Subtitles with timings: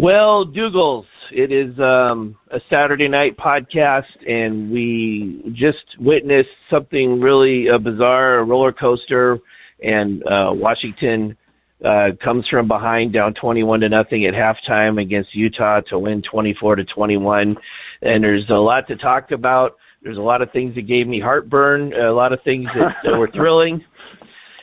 [0.00, 7.68] Well, Dougals, it is um, a Saturday night podcast, and we just witnessed something really
[7.68, 9.40] uh, bizarre, a roller coaster,
[9.82, 11.36] and uh, Washington
[11.84, 16.76] uh, comes from behind, down 21 to nothing at halftime against Utah to win 24
[16.76, 17.56] to 21.
[18.02, 19.78] And there's a lot to talk about.
[20.04, 23.18] There's a lot of things that gave me heartburn, a lot of things that, that
[23.18, 23.84] were thrilling.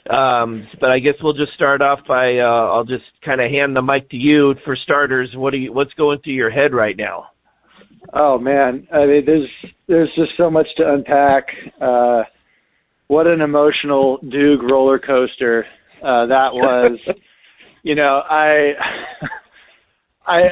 [0.09, 3.75] Um, but I guess we'll just start off by uh, I'll just kind of hand
[3.75, 5.31] the mic to you for starters.
[5.35, 7.27] What are you, what's going through your head right now?
[8.13, 9.49] Oh man, I mean, there's
[9.87, 11.47] there's just so much to unpack.
[11.81, 12.23] Uh,
[13.07, 15.65] what an emotional Duke roller coaster
[16.03, 16.99] uh, that was.
[17.83, 18.73] you know, I,
[20.25, 20.43] I,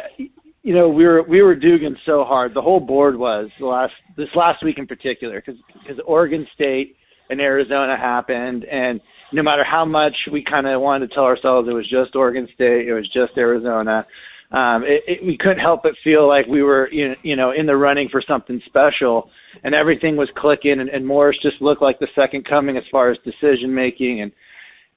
[0.63, 2.53] you know, we were we were Duging so hard.
[2.55, 6.95] The whole board was the last this last week in particular because because Oregon State
[7.29, 8.99] and Arizona happened and
[9.33, 12.47] no matter how much we kind of wanted to tell ourselves it was just Oregon
[12.53, 14.05] State, it was just Arizona,
[14.53, 17.75] um, it, it, we couldn't help but feel like we were, you know, in the
[17.75, 19.31] running for something special,
[19.63, 23.09] and everything was clicking, and, and Morris just looked like the second coming as far
[23.09, 24.31] as decision making, and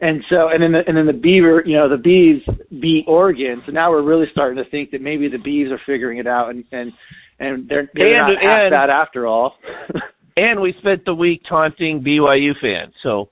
[0.02, 2.42] and so and then the, and then the Beaver, you know, the Bees
[2.80, 6.18] beat Oregon, so now we're really starting to think that maybe the Bees are figuring
[6.18, 6.92] it out, and and
[7.38, 9.54] and they're, they're and, not half bad after all.
[10.36, 13.30] and we spent the week taunting BYU fans, so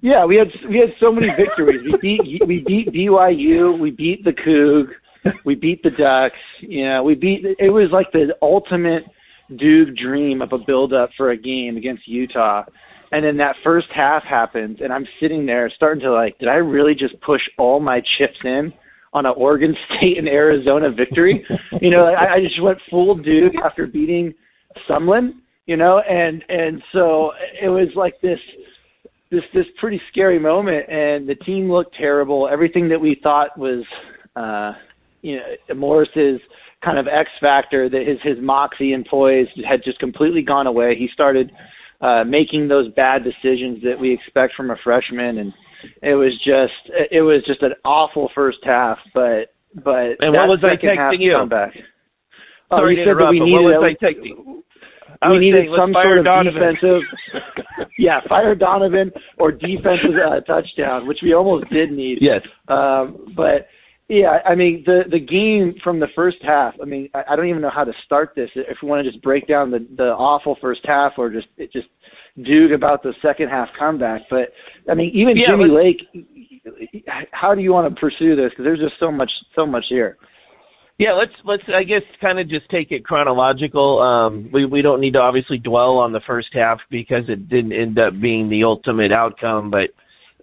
[0.00, 1.80] yeah, we had we had so many victories.
[1.84, 4.88] We beat we beat BYU, we beat the Coug,
[5.44, 6.36] we beat the Ducks.
[6.60, 7.44] You know, we beat.
[7.58, 9.04] It was like the ultimate
[9.56, 12.64] Duke dream of a build up for a game against Utah.
[13.10, 16.56] And then that first half happens, and I'm sitting there starting to like, did I
[16.56, 18.70] really just push all my chips in
[19.14, 21.44] on an Oregon State and Arizona victory?
[21.80, 24.34] you know, I, I just went full Duke after beating
[24.88, 25.32] Sumlin.
[25.66, 28.38] You know, and and so it was like this
[29.30, 32.48] this this pretty scary moment, and the team looked terrible.
[32.48, 33.84] Everything that we thought was,
[34.36, 34.72] uh,
[35.22, 36.40] you know, Morris's
[36.84, 40.96] kind of X factor, that his his moxie and poise had just completely gone away.
[40.96, 41.52] He started
[42.00, 45.52] uh, making those bad decisions that we expect from a freshman, and
[46.02, 46.72] it was just
[47.10, 48.98] it was just an awful first half.
[49.14, 49.52] But
[49.84, 51.34] but and what was I texting you?
[51.34, 51.74] Comeback.
[52.70, 54.62] Oh, Sorry you said that we needed what was I texting?
[55.26, 56.74] We needed some sort of Donovan.
[56.74, 57.02] defensive.
[57.98, 62.18] yeah, fire Donovan or defensive uh, touchdown, which we almost did need.
[62.20, 62.42] Yes.
[62.68, 63.68] Um, but
[64.08, 66.74] yeah, I mean the the game from the first half.
[66.80, 68.48] I mean, I, I don't even know how to start this.
[68.54, 71.72] If we want to just break down the the awful first half, or just it
[71.72, 71.88] just
[72.42, 74.22] dude about the second half comeback.
[74.30, 74.52] But
[74.88, 76.00] I mean, even yeah, Jimmy Lake.
[77.32, 78.50] How do you want to pursue this?
[78.50, 80.16] Because there's just so much so much here.
[80.98, 84.00] Yeah, let's let's I guess kind of just take it chronological.
[84.00, 87.72] Um, we we don't need to obviously dwell on the first half because it didn't
[87.72, 89.90] end up being the ultimate outcome, but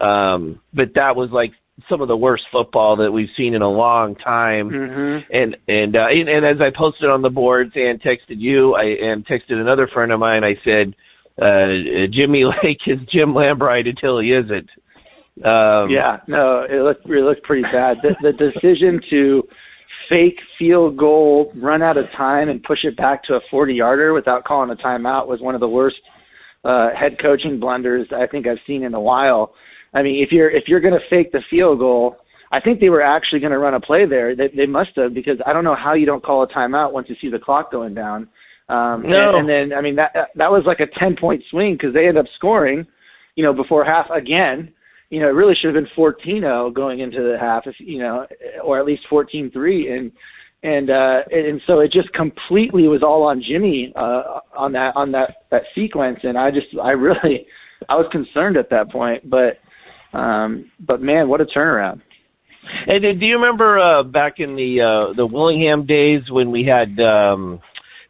[0.05, 1.51] um, but that was like
[1.89, 4.69] some of the worst football that we've seen in a long time.
[4.69, 5.33] Mm-hmm.
[5.33, 8.83] And and, uh, and and as I posted on the boards and texted you, I
[8.83, 10.45] and texted another friend of mine.
[10.45, 10.95] I said,
[11.41, 14.69] uh, Jimmy Lake is Jim Lambright until he isn't.
[15.43, 17.97] Um, yeah, no, it looked it looked pretty bad.
[18.01, 19.43] The, the decision to
[20.09, 24.13] fake field goal, run out of time, and push it back to a 40 yarder
[24.13, 25.97] without calling a timeout was one of the worst
[26.63, 29.53] uh, head coaching blunders I think I've seen in a while.
[29.93, 32.17] I mean, if you're if you're going to fake the field goal,
[32.51, 34.35] I think they were actually going to run a play there.
[34.35, 37.07] They, they must have because I don't know how you don't call a timeout once
[37.09, 38.27] you see the clock going down.
[38.67, 39.37] Um, no.
[39.37, 42.07] and, and then I mean that that was like a 10 point swing because they
[42.07, 42.85] end up scoring,
[43.35, 44.71] you know, before half again
[45.09, 48.25] you know, it really should have been 14-0 going into the half, if you know,
[48.63, 50.11] or at least 14-3, and
[50.63, 55.11] and uh, and so it just completely was all on Jimmy uh, on that on
[55.11, 57.45] that that sequence, and I just I really
[57.89, 59.59] I was concerned at that point, but
[60.17, 62.01] um, but man, what a turnaround!
[62.87, 66.99] And do you remember uh, back in the uh, the Willingham days when we had
[66.99, 67.59] um,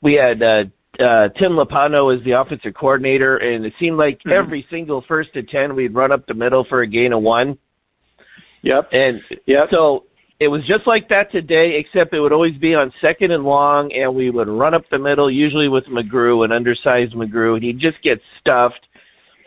[0.02, 0.64] we had uh,
[1.00, 4.32] uh, Tim Lappano is the offensive coordinator, and it seemed like mm-hmm.
[4.32, 7.58] every single first and ten we'd run up the middle for a gain of one.
[8.62, 8.90] Yep.
[8.92, 9.68] And yep.
[9.72, 10.06] so
[10.40, 13.92] it was just like that today, except it would always be on second and long,
[13.94, 17.80] and we would run up the middle, usually with McGrew, an undersized McGrew, and he'd
[17.80, 18.88] just get stuffed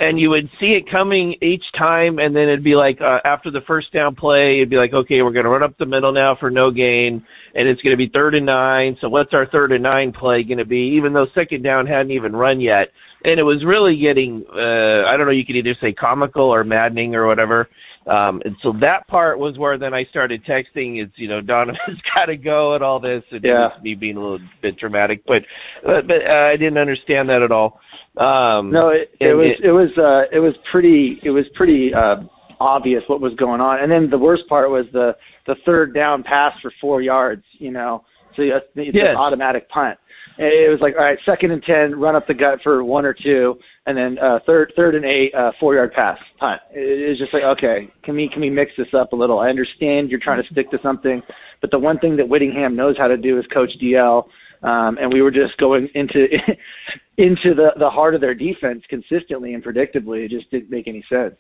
[0.00, 3.50] and you would see it coming each time, and then it'd be like uh, after
[3.50, 6.12] the first down play, it'd be like, okay, we're going to run up the middle
[6.12, 7.24] now for no gain,
[7.54, 8.96] and it's going to be third and nine.
[9.00, 10.78] So what's our third and nine play going to be?
[10.96, 12.88] Even though second down hadn't even run yet,
[13.24, 16.62] and it was really getting, uh, I don't know, you could either say comical or
[16.62, 17.68] maddening or whatever.
[18.06, 21.02] Um, and so that part was where then I started texting.
[21.02, 23.50] It's you know Donovan's got to go and all this, and yeah.
[23.50, 25.42] it was me being a little bit dramatic, but
[25.86, 27.80] uh, but uh, I didn't understand that at all.
[28.19, 31.94] Um, no, it, it was it, it was uh, it was pretty it was pretty
[31.94, 32.17] uh,
[32.61, 33.81] obvious what was going on.
[33.81, 35.17] And then the worst part was the
[35.47, 37.44] the third down pass for four yards.
[37.59, 38.05] You know,
[38.35, 39.06] so it's yes.
[39.11, 39.99] an automatic punt.
[40.41, 43.12] It was like, all right, second and ten, run up the gut for one or
[43.12, 46.61] two, and then uh, third third and eight, uh, four yard pass punt.
[46.73, 49.41] It was just like, okay, can we can we mix this up a little?
[49.41, 51.23] I understand you're trying to stick to something,
[51.61, 54.26] but the one thing that Whittingham knows how to do is coach DL.
[54.62, 56.26] Um, and we were just going into
[57.16, 60.25] into the the heart of their defense consistently and predictably.
[60.25, 61.37] It just didn't make any sense.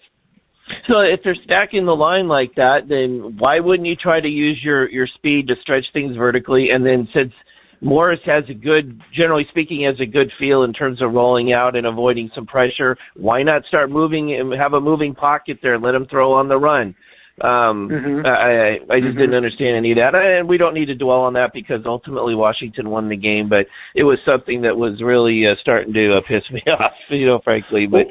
[0.86, 4.62] So if they're stacking the line like that, then why wouldn't you try to use
[4.62, 6.70] your your speed to stretch things vertically?
[6.70, 7.32] And then since
[7.80, 11.76] Morris has a good, generally speaking, has a good feel in terms of rolling out
[11.76, 12.96] and avoiding some pressure.
[13.14, 15.78] Why not start moving and have a moving pocket there?
[15.78, 16.94] Let him throw on the run.
[17.40, 18.26] Um, mm-hmm.
[18.26, 19.18] I, I just mm-hmm.
[19.18, 22.34] didn't understand any of that, and we don't need to dwell on that because ultimately
[22.34, 23.48] Washington won the game.
[23.48, 27.26] But it was something that was really uh, starting to uh, piss me off, you
[27.26, 27.86] know, frankly.
[27.86, 28.06] But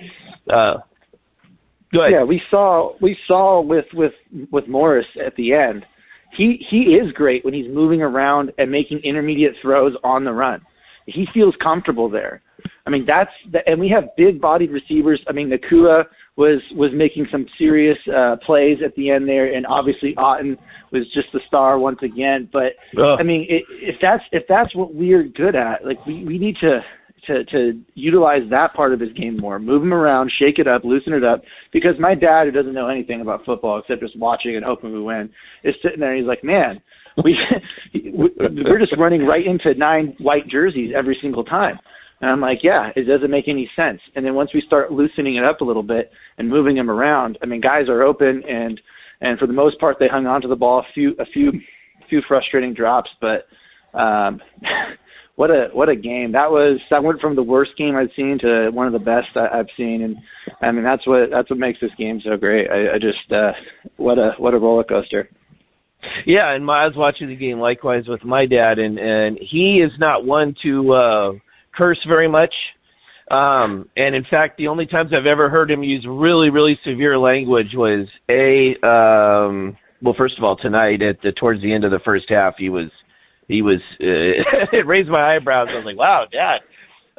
[0.52, 0.78] uh,
[1.94, 2.14] go ahead.
[2.14, 4.14] Yeah, we saw we saw with with
[4.52, 5.86] with Morris at the end.
[6.36, 10.62] He he is great when he's moving around and making intermediate throws on the run.
[11.06, 12.42] He feels comfortable there.
[12.86, 15.22] I mean, that's the, and we have big-bodied receivers.
[15.28, 16.06] I mean, Nacua
[16.38, 20.56] was was making some serious uh, plays at the end there, and obviously Otton
[20.92, 22.48] was just the star once again.
[22.54, 22.74] But
[23.20, 26.56] I mean, it, if that's if that's what we're good at, like we we need
[26.62, 26.82] to
[27.26, 29.58] to to utilize that part of his game more.
[29.58, 31.42] Move him around, shake it up, loosen it up.
[31.74, 35.02] Because my dad, who doesn't know anything about football except just watching and hoping we
[35.02, 35.30] win,
[35.64, 36.80] is sitting there and he's like, "Man,
[37.24, 37.36] we
[38.14, 41.80] we're just running right into nine white jerseys every single time."
[42.22, 45.36] And I'm like, "Yeah, it doesn't make any sense." And then once we start loosening
[45.36, 48.80] it up a little bit and moving them around, I mean, guys are open and
[49.22, 51.52] and for the most part they hung on to the ball a few a few
[52.10, 53.48] few frustrating drops, but
[53.94, 54.42] um
[55.38, 56.80] what a what a game that was.
[56.90, 59.70] That went from the worst game I've seen to one of the best I, I've
[59.78, 60.18] seen, and
[60.62, 62.70] I mean that's what that's what makes this game so great.
[62.70, 63.52] I, I just uh,
[63.98, 65.30] what a what a roller coaster.
[66.26, 69.78] Yeah, and my, I was watching the game likewise with my dad, and and he
[69.78, 71.32] is not one to uh,
[71.78, 72.54] curse very much.
[73.30, 77.20] Um, and in fact, the only times I've ever heard him use really, really severe
[77.20, 81.92] language was a um, well, first of all, tonight at the towards the end of
[81.92, 82.90] the first half, he was
[83.48, 84.06] he was uh,
[84.72, 85.68] it raised my eyebrows.
[85.72, 86.62] I was like, "Wow, Dad."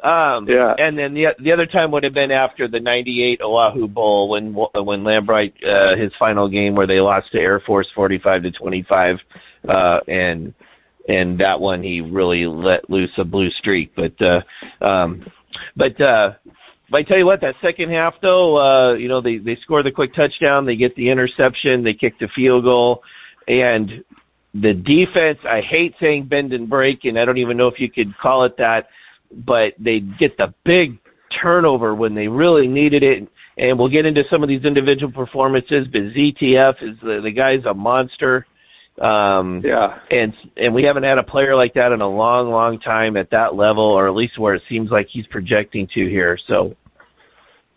[0.03, 0.73] Um, yeah.
[0.77, 4.53] And then the the other time would have been after the '98 Oahu Bowl when
[4.53, 9.17] when Lambright uh, his final game where they lost to Air Force 45 to 25,
[9.67, 10.53] uh, and
[11.09, 13.91] and that one he really let loose a blue streak.
[13.95, 14.41] But uh,
[14.85, 15.25] um,
[15.75, 16.33] but uh,
[16.89, 19.83] but I tell you what, that second half though, uh, you know they they score
[19.83, 23.03] the quick touchdown, they get the interception, they kick the field goal,
[23.47, 24.03] and
[24.53, 27.89] the defense, I hate saying bend and break, and I don't even know if you
[27.89, 28.87] could call it that,
[29.45, 30.97] but they get the big
[31.41, 33.27] turnover when they really needed it.
[33.57, 37.63] And we'll get into some of these individual performances, but ZTF is the, the guy's
[37.65, 38.47] a monster.
[38.99, 39.99] Um, yeah.
[40.11, 43.29] And and we haven't had a player like that in a long, long time at
[43.31, 46.37] that level, or at least where it seems like he's projecting to here.
[46.47, 46.75] So.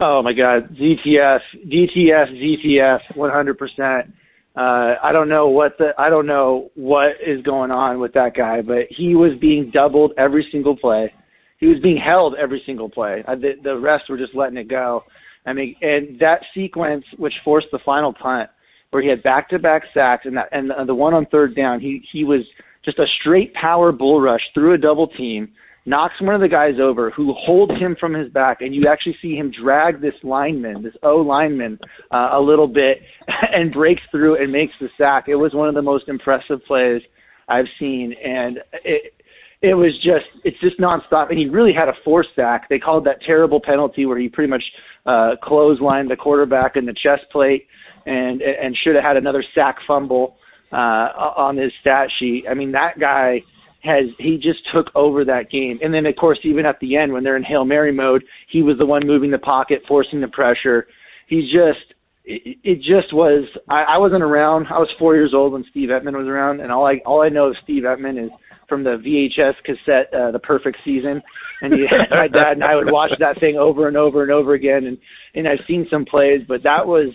[0.01, 4.13] Oh my God, ZTF, DTF, ZTF, 100%.
[4.55, 8.35] Uh, I don't know what the I don't know what is going on with that
[8.37, 11.13] guy, but he was being doubled every single play.
[11.59, 13.23] He was being held every single play.
[13.27, 15.05] Uh, the, the rest were just letting it go.
[15.47, 18.51] I mean, and that sequence which forced the final punt,
[18.93, 22.25] where he had back-to-back sacks, and that and the, one on third down, he he
[22.25, 22.43] was
[22.85, 25.53] just a straight power bull rush through a double team
[25.85, 29.17] knocks one of the guys over who holds him from his back, and you actually
[29.21, 31.79] see him drag this lineman, this O lineman,
[32.11, 33.03] uh, a little bit,
[33.53, 35.25] and breaks through and makes the sack.
[35.29, 37.03] It was one of the most impressive plays
[37.49, 39.15] I've seen, and it
[39.63, 41.31] it was just it's just nonstop.
[41.31, 42.69] And he really had a force sack.
[42.69, 44.65] They called that terrible penalty where he pretty much
[45.07, 47.67] uh, clotheslined the quarterback in the chest plate,
[48.07, 50.37] and and should have had another sack fumble
[50.73, 52.45] uh, on his stat sheet.
[52.49, 53.43] I mean that guy
[53.83, 55.79] has he just took over that game.
[55.83, 58.63] And then of course even at the end when they're in Hail Mary mode, he
[58.63, 60.87] was the one moving the pocket, forcing the pressure.
[61.27, 61.95] He just
[62.25, 64.67] it, it just was I, I wasn't around.
[64.69, 67.29] I was four years old when Steve Emtman was around and all I all I
[67.29, 68.31] know of Steve Emtman is
[68.69, 71.21] from the VHS cassette uh, the perfect season
[71.63, 74.55] and he, my dad and I would watch that thing over and over and over
[74.55, 74.97] again and
[75.35, 77.09] and I've seen some plays but that was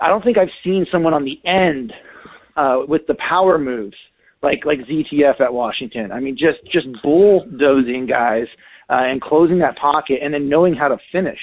[0.00, 1.92] I don't think I've seen someone on the end
[2.56, 3.96] uh with the power moves
[4.42, 6.12] like like ZTF at Washington.
[6.12, 8.46] I mean, just just bulldozing guys
[8.90, 11.38] uh, and closing that pocket, and then knowing how to finish.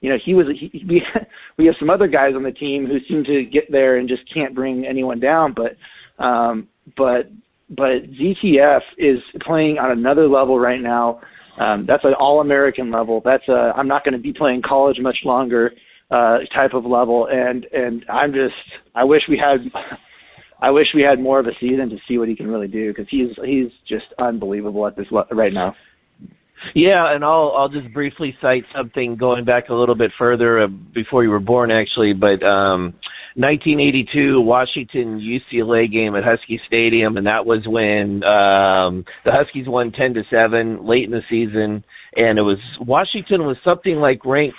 [0.00, 0.46] You know, he was.
[0.58, 1.02] He, we
[1.58, 4.22] we have some other guys on the team who seem to get there and just
[4.32, 5.54] can't bring anyone down.
[5.54, 5.76] But
[6.24, 7.30] um, but
[7.70, 11.20] but ZTF is playing on another level right now.
[11.58, 13.20] Um, that's an all-American level.
[13.24, 13.72] That's a.
[13.76, 15.72] I'm not going to be playing college much longer.
[16.10, 17.26] Uh, type of level.
[17.26, 18.54] And and I'm just
[18.94, 19.60] I wish we had
[20.62, 22.92] I wish we had more of a season to see what he can really do
[22.92, 25.74] because he's he's just unbelievable at this right now.
[26.74, 30.66] Yeah, and I'll I'll just briefly cite something going back a little bit further uh,
[30.66, 32.12] before you were born, actually.
[32.12, 32.94] But um,
[33.36, 39.90] 1982 Washington UCLA game at Husky Stadium, and that was when um, the Huskies won
[39.90, 41.82] 10 to seven late in the season,
[42.16, 44.56] and it was Washington was something like ranked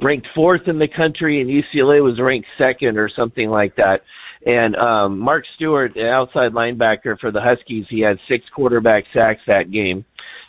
[0.00, 4.02] ranked fourth in the country, and UCLA was ranked second or something like that.
[4.46, 9.42] And um, Mark Stewart, the outside linebacker for the Huskies, he had six quarterback sacks
[9.46, 10.04] that game.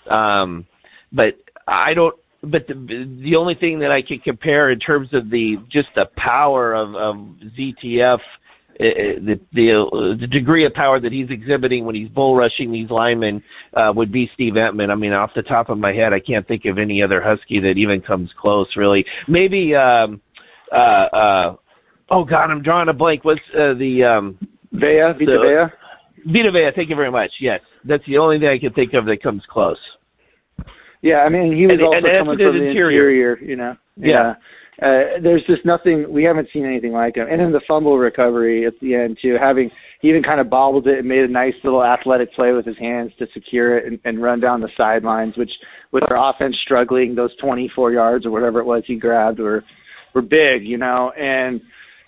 [0.10, 0.66] Um,
[1.12, 2.16] but I don't.
[2.44, 6.10] But the the only thing that I can compare in terms of the just the
[6.18, 7.16] power of, of
[7.60, 8.20] ZTF,
[8.80, 12.72] uh, the the uh, the degree of power that he's exhibiting when he's bull rushing
[12.72, 13.44] these linemen
[13.75, 14.90] uh, would be Steve Emtman.
[14.90, 17.60] I mean, off the top of my head, I can't think of any other Husky
[17.60, 18.68] that even comes close.
[18.75, 19.75] Really, maybe.
[19.75, 20.22] Um,
[20.72, 21.56] uh, uh,
[22.10, 23.25] oh God, I'm drawing a blank.
[23.25, 24.38] What's uh, the um,
[24.72, 25.13] Vea?
[25.13, 25.70] Vita the,
[26.25, 26.32] Vea.
[26.32, 26.72] Vita Vea.
[26.75, 27.32] Thank you very much.
[27.40, 29.80] Yes, that's the only thing I can think of that comes close.
[31.01, 33.10] Yeah, I mean he was and, also and coming from the interior.
[33.10, 33.75] interior, you know.
[33.98, 34.08] Yeah.
[34.08, 34.34] yeah.
[34.82, 37.28] Uh, there's just nothing we haven't seen anything like him.
[37.30, 39.70] And then the fumble recovery at the end too, having
[40.02, 42.78] he even kind of bobbled it and made a nice little athletic play with his
[42.80, 45.52] hands to secure it and, and run down the sidelines, which
[45.92, 49.64] with our offense struggling, those 24 yards or whatever it was he grabbed were
[50.16, 51.12] were big, you know.
[51.12, 51.62] And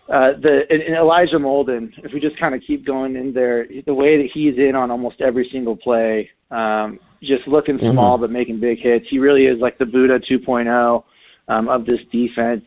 [0.09, 3.67] uh, the and, and Elijah Molden, if we just kind of keep going in there,
[3.85, 7.93] the way that he's in on almost every single play, um, just looking Mm-hmm.
[7.93, 9.05] small but making big hits.
[9.09, 11.03] He really is like the Budda 2.0
[11.47, 12.65] um, of this defense.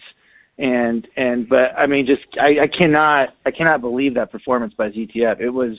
[0.58, 4.88] And and but I mean, just I, I cannot I cannot believe that performance by
[4.88, 5.40] ZTF.
[5.40, 5.76] It was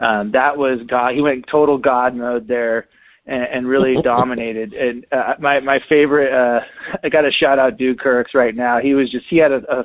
[0.00, 1.14] um, that was God.
[1.14, 2.88] He went total God mode there
[3.26, 4.72] and, and really dominated.
[4.72, 6.60] And uh, my my favorite, uh,
[7.04, 8.80] I got to shout out Duke Kirks right now.
[8.80, 9.84] He was just he had a, a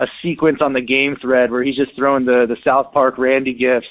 [0.00, 3.54] a sequence on the game thread where he's just throwing the the South Park Randy
[3.54, 3.88] gifts,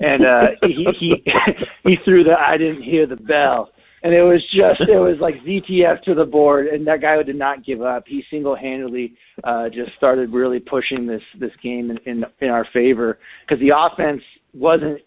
[0.00, 1.24] and uh, he he
[1.84, 3.70] he threw the I didn't hear the bell,
[4.02, 7.36] and it was just it was like ZTF to the board, and that guy did
[7.36, 8.04] not give up.
[8.06, 9.14] He single handedly
[9.44, 13.72] uh, just started really pushing this this game in in, in our favor because the
[13.76, 14.22] offense
[14.54, 15.00] wasn't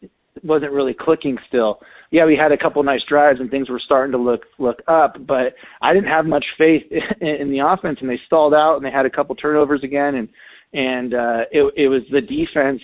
[0.43, 1.79] wasn't really clicking still.
[2.11, 5.15] Yeah, we had a couple nice drives and things were starting to look look up,
[5.25, 6.83] but I didn't have much faith
[7.21, 10.15] in, in the offense, and they stalled out and they had a couple turnovers again,
[10.15, 10.29] and
[10.73, 12.81] and uh, it it was the defense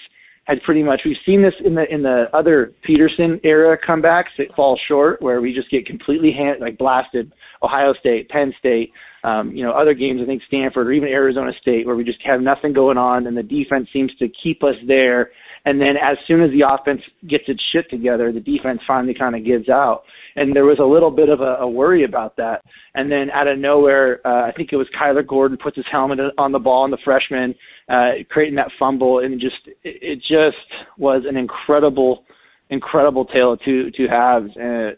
[0.48, 4.38] had pretty much we've seen this in the in the other Petersen era comebacks.
[4.38, 7.32] It falls short where we just get completely hand, like blasted.
[7.64, 10.22] Ohio State, Penn State, um, you know, other games.
[10.22, 13.36] I think Stanford or even Arizona State where we just have nothing going on, and
[13.36, 15.32] the defense seems to keep us there
[15.66, 19.36] and then as soon as the offense gets its shit together, the defense finally kind
[19.36, 20.04] of gives out.
[20.36, 22.64] And there was a little bit of a, a worry about that.
[22.96, 26.20] And then out of nowhere, uh, I think it was Kyler Gordon puts his helmet
[26.38, 27.56] on the ball, and the freshman
[27.90, 30.58] uh, creating that fumble, and just it, it just
[30.98, 32.24] was an incredible,
[32.70, 34.52] incredible tale of two two halves.
[34.56, 34.96] And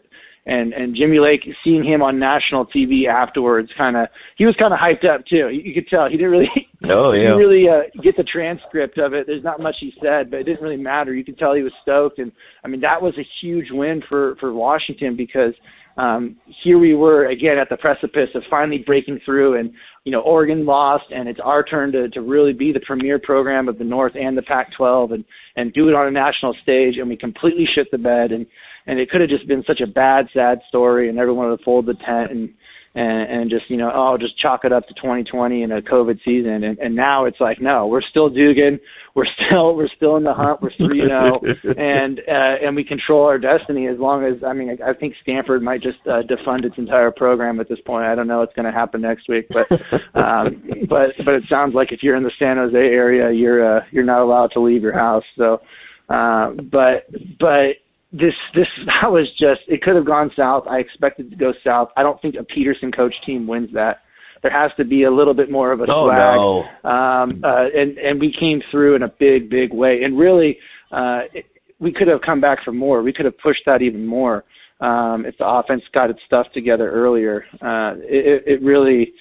[0.50, 4.74] and and Jimmy Lake seeing him on national TV afterwards kind of he was kind
[4.74, 5.48] of hyped up too.
[5.48, 6.50] You, you could tell he didn't really
[6.90, 7.28] Oh he yeah.
[7.28, 9.26] didn't really uh, get the transcript of it.
[9.26, 11.14] There's not much he said, but it didn't really matter.
[11.14, 12.32] You could tell he was stoked, and
[12.64, 15.54] I mean that was a huge win for for Washington because
[15.96, 19.72] um, here we were again at the precipice of finally breaking through, and
[20.04, 23.68] you know Oregon lost, and it's our turn to to really be the premier program
[23.68, 25.24] of the North and the Pac-12, and
[25.56, 28.46] and do it on a national stage, and we completely shit the bed, and
[28.86, 31.64] and it could have just been such a bad, sad story, and everyone would have
[31.64, 32.50] folded the tent and
[32.94, 36.18] and, and just you know oh just chalk it up to 2020 and a COVID
[36.24, 38.80] season, and, and now it's like no, we're still Dugan,
[39.14, 41.40] we're still we're still in the hunt, we're three zero,
[41.78, 45.14] and uh, and we control our destiny as long as I mean I, I think
[45.22, 48.06] Stanford might just uh, defund its entire program at this point.
[48.06, 49.70] I don't know what's going to happen next week, but
[50.20, 53.84] um, but but it sounds like if you're in the San Jose area, you're uh,
[53.92, 55.24] you're not allowed to leave your house.
[55.36, 55.60] So,
[56.08, 57.06] uh, but
[57.38, 57.76] but
[58.12, 60.64] this this that was just it could have gone south.
[60.68, 61.90] I expected to go south.
[61.96, 64.00] I don't think a Petersen coach team wins that.
[64.42, 66.36] There has to be a little bit more of a Oh, swag.
[66.36, 66.90] no.
[66.90, 70.02] Um, uh, and and we came through in a big big way.
[70.02, 70.56] And really,
[70.92, 71.44] uh, it,
[71.78, 73.02] we could have come back for more.
[73.02, 74.44] We could have pushed that even more
[74.80, 77.44] um, if the offense got its stuff together earlier.
[77.60, 79.12] Uh, it, it really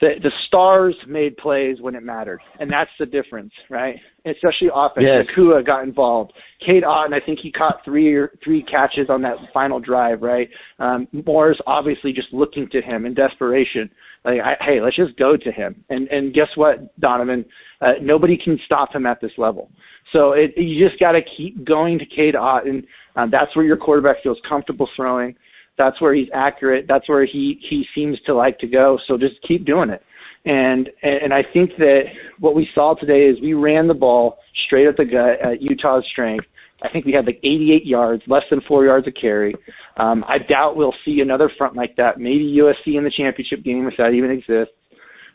[0.00, 3.96] the the stars made plays when it mattered, and that's the difference, right?
[4.24, 5.06] Especially offense.
[5.06, 5.26] Yes.
[5.26, 6.32] Nacua got involved.
[6.64, 10.48] Cade Otton, I think he caught three or three catches on that final drive, right?
[10.78, 13.90] Um, Morris obviously just looking to him in desperation.
[14.24, 15.84] Like, I, hey, let's just go to him.
[15.90, 17.44] And and guess what, Donovan?
[17.80, 19.70] Uh, nobody can stop him at this level.
[20.12, 22.84] So it, you just got to keep going to Cade Otton.
[23.16, 25.34] Um, that's where your quarterback feels comfortable throwing.
[25.78, 26.86] That's where he's accurate.
[26.88, 28.98] That's where he he seems to like to go.
[29.06, 30.02] So just keep doing it.
[30.44, 32.02] And and I think that
[32.38, 36.04] what we saw today is we ran the ball straight at the gut at Utah's
[36.10, 36.46] strength.
[36.82, 39.54] I think we had like 88 yards, less than four yards a carry.
[39.96, 42.20] Um, I doubt we'll see another front like that.
[42.20, 44.74] Maybe USC in the championship game if that even exists.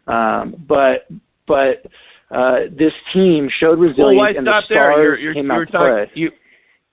[0.07, 1.07] Um, but
[1.47, 1.85] but
[2.31, 5.03] uh, this team showed resilience, well, why and stop the stars there?
[5.03, 6.11] You're, you're, came you're out play.
[6.15, 6.31] You,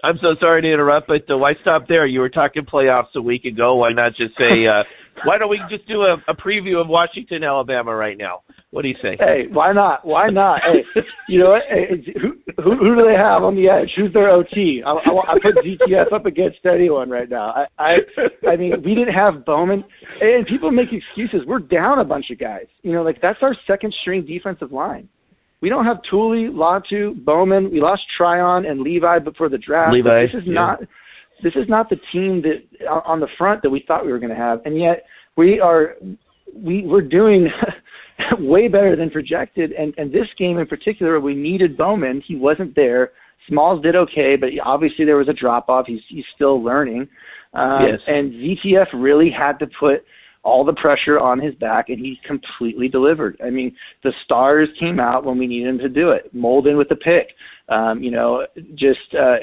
[0.03, 2.07] I'm so sorry to interrupt, but uh, why stop there?
[2.07, 3.77] You were talking playoffs a week ago.
[3.77, 4.83] Why not just say, uh,
[5.25, 8.43] why don't we just do a, a preview of Washington, Alabama right now?
[8.71, 9.17] What do you say?
[9.19, 10.07] Hey, why not?
[10.07, 10.63] Why not?
[10.63, 10.85] hey,
[11.29, 11.61] you know?
[11.69, 13.91] Hey, who, who who do they have on the edge?
[13.97, 14.83] Who's their OT?
[14.87, 17.51] I, I, I put ZTF up against anyone right now.
[17.51, 17.97] I I
[18.49, 19.85] I mean, we didn't have Bowman,
[20.21, 21.47] and people make excuses.
[21.47, 22.67] We're down a bunch of guys.
[22.83, 25.09] You know, like that's our second string defensive line.
[25.61, 27.71] We don't have Tuli, Latu, Bowman.
[27.71, 29.93] We lost Tryon and Levi before the draft.
[29.93, 30.53] Levi, this is yeah.
[30.53, 30.81] not
[31.43, 34.31] this is not the team that on the front that we thought we were going
[34.31, 35.05] to have, and yet
[35.37, 35.97] we are
[36.55, 37.49] we we're doing
[38.39, 39.73] way better than projected.
[39.73, 42.23] And and this game in particular, we needed Bowman.
[42.27, 43.13] He wasn't there.
[43.49, 45.87] Smalls did okay, but obviously there was a drop off.
[45.87, 47.09] He's he's still learning.
[47.53, 48.01] Um, Yes.
[48.07, 50.05] And ZTF really had to put
[50.43, 53.37] all the pressure on his back, and he completely delivered.
[53.45, 56.35] I mean, the stars came out when we needed him to do it.
[56.35, 57.29] Molden with the pick.
[57.69, 59.37] Um, you know, just uh,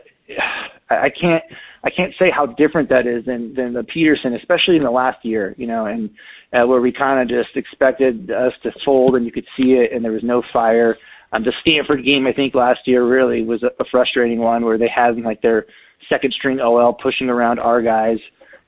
[0.90, 1.44] I can't
[1.84, 5.24] I can't say how different that is than than the Petersen, especially in the last
[5.24, 5.54] year.
[5.58, 6.10] You know, and
[6.54, 9.92] uh, where we kind of just expected us to fold, and you could see it,
[9.94, 10.98] and there was no fire.
[11.34, 14.78] Um, the Stanford game, I think last year really was a, a frustrating one where
[14.78, 15.66] they had like their
[16.10, 18.18] second string OL pushing around our guys,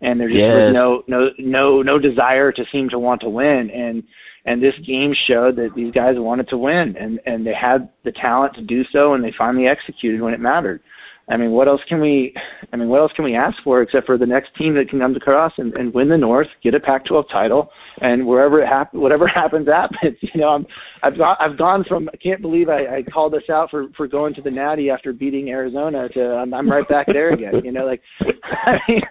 [0.02, 0.54] and there just Yes.
[0.54, 3.70] was no no no no desire to seem to want to win.
[3.72, 4.04] And
[4.46, 8.12] and this game showed that these guys wanted to win, and and they had the
[8.12, 10.82] talent to do so, and they finally executed when it mattered.
[11.30, 12.34] I mean, what else can we?
[12.74, 15.00] I mean, what else can we ask for except for the next team that can
[15.00, 17.70] come to Cross and, and win the North, get a Pac-12 title,
[18.02, 20.18] and wherever it hap- whatever happens, happens.
[20.22, 20.66] You know, I'm,
[21.04, 24.08] I've gone, I've gone from I can't believe I, I called us out for for
[24.08, 27.62] going to the Natty after beating Arizona to I'm, I'm right back there again.
[27.64, 28.02] You know, like
[28.66, 29.02] I mean,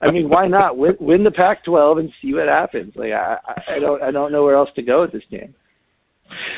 [0.00, 2.92] I mean, why not win, win the Pac-12 and see what happens?
[2.96, 5.54] Like I, I I don't I don't know where else to go with this game.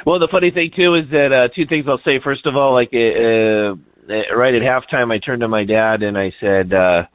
[0.07, 2.21] Well, the funny thing too is that uh, two things I'll say.
[2.21, 3.75] First of all, like uh, uh,
[4.09, 7.07] right at halftime, I turned to my dad and I said, uh,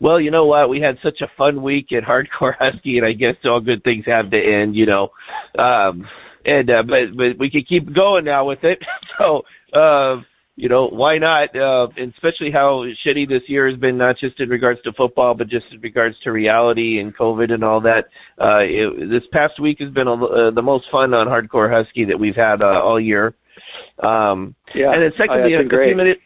[0.00, 0.68] "Well, you know what?
[0.68, 4.04] We had such a fun week at Hardcore Husky, and I guess all good things
[4.06, 5.10] have to end, you know."
[5.58, 6.06] Um,
[6.44, 8.78] and uh, but but we could keep going now with it.
[9.18, 9.42] so.
[9.72, 10.22] Uh,
[10.56, 14.38] you know why not uh and especially how shitty this year has been not just
[14.38, 18.04] in regards to football but just in regards to reality and covid and all that
[18.38, 22.04] uh it, this past week has been a, uh, the most fun on hardcore husky
[22.04, 23.34] that we've had uh, all year
[24.02, 26.20] um Yeah, and then secondly a few minutes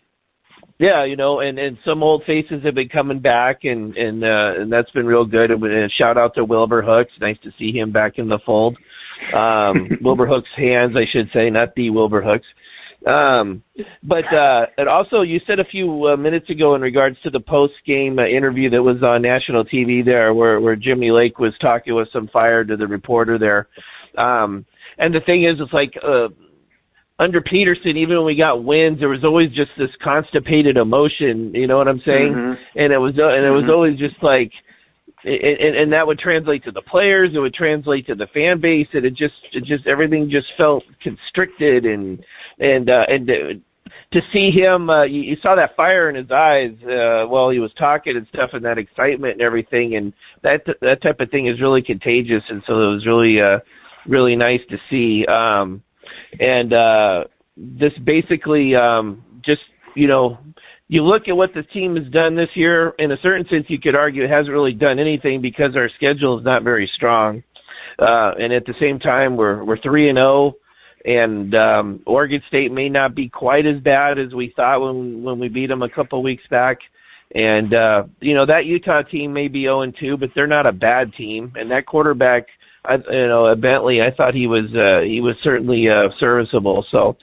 [0.78, 4.54] yeah, you know, and and some old faces have been coming back, and and uh,
[4.58, 5.50] and that's been real good.
[5.50, 8.76] And, and shout out to Wilbur Hooks, nice to see him back in the fold.
[9.34, 12.46] Um, Wilbur Hooks' hands, I should say, not the Wilbur Hooks.
[13.06, 13.62] Um,
[14.02, 17.40] but uh, and also, you said a few uh, minutes ago in regards to the
[17.40, 21.54] post game uh, interview that was on national TV there, where where Jimmy Lake was
[21.58, 23.68] talking with some fire to the reporter there.
[24.18, 24.66] Um,
[24.98, 26.28] and the thing is, it's like uh,
[27.18, 31.54] under Petersen, even when we got wins, there was always just this constipated emotion.
[31.54, 32.34] You know what I'm saying?
[32.34, 32.58] Mhm.
[32.76, 33.70] And it was uh, and it was Mhm.
[33.70, 34.52] always just like.
[35.24, 37.34] And, and that would translate to the players.
[37.34, 40.84] It would translate to the fan base, and it just, it just everything just felt
[41.02, 42.22] constricted, and
[42.60, 43.34] and uh, and uh,
[44.12, 47.58] to see him, uh, you, you saw that fire in his eyes uh, while he
[47.58, 51.46] was talking and stuff, and that excitement and everything, and that that type of thing
[51.46, 53.58] is really contagious, and so it was really uh,
[54.06, 55.26] really nice to see.
[55.26, 55.82] Um,
[56.40, 57.24] and uh,
[57.56, 59.62] this basically um, just
[59.94, 60.38] you know
[60.88, 62.94] you look at what the team has done this year.
[62.98, 66.38] In a certain sense, you could argue it hasn't really done anything because our schedule
[66.38, 67.42] is not very strong,
[67.98, 70.54] uh, and at the same time we're we're three and zero
[71.06, 75.38] and um, Oregon State may not be quite as bad as we thought when when
[75.38, 76.78] we beat them a couple weeks back.
[77.34, 80.66] And uh, you know that Utah team may be 0 and 2, but they're not
[80.66, 81.52] a bad team.
[81.56, 82.46] And that quarterback,
[82.88, 86.84] I, you know, uh, Bentley, I thought he was uh, he was certainly uh, serviceable.
[86.90, 87.16] So,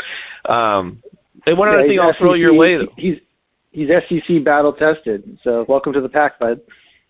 [0.52, 1.02] um,
[1.46, 2.80] and one Yeah, other thing I'll throw your way.
[2.98, 3.18] He's
[3.72, 5.38] he's SEC battle tested.
[5.44, 6.62] So welcome to the pack, bud.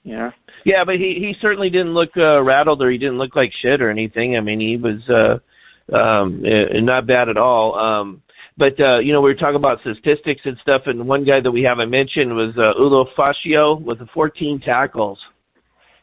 [0.03, 0.31] Yeah.
[0.65, 3.81] Yeah, but he he certainly didn't look uh, rattled or he didn't look like shit
[3.81, 4.37] or anything.
[4.37, 7.77] I mean, he was uh um uh, not bad at all.
[7.77, 8.21] Um
[8.57, 11.51] but uh you know, we were talking about statistics and stuff and one guy that
[11.51, 15.19] we haven't mentioned was uh Ulo Fascio with the 14 tackles.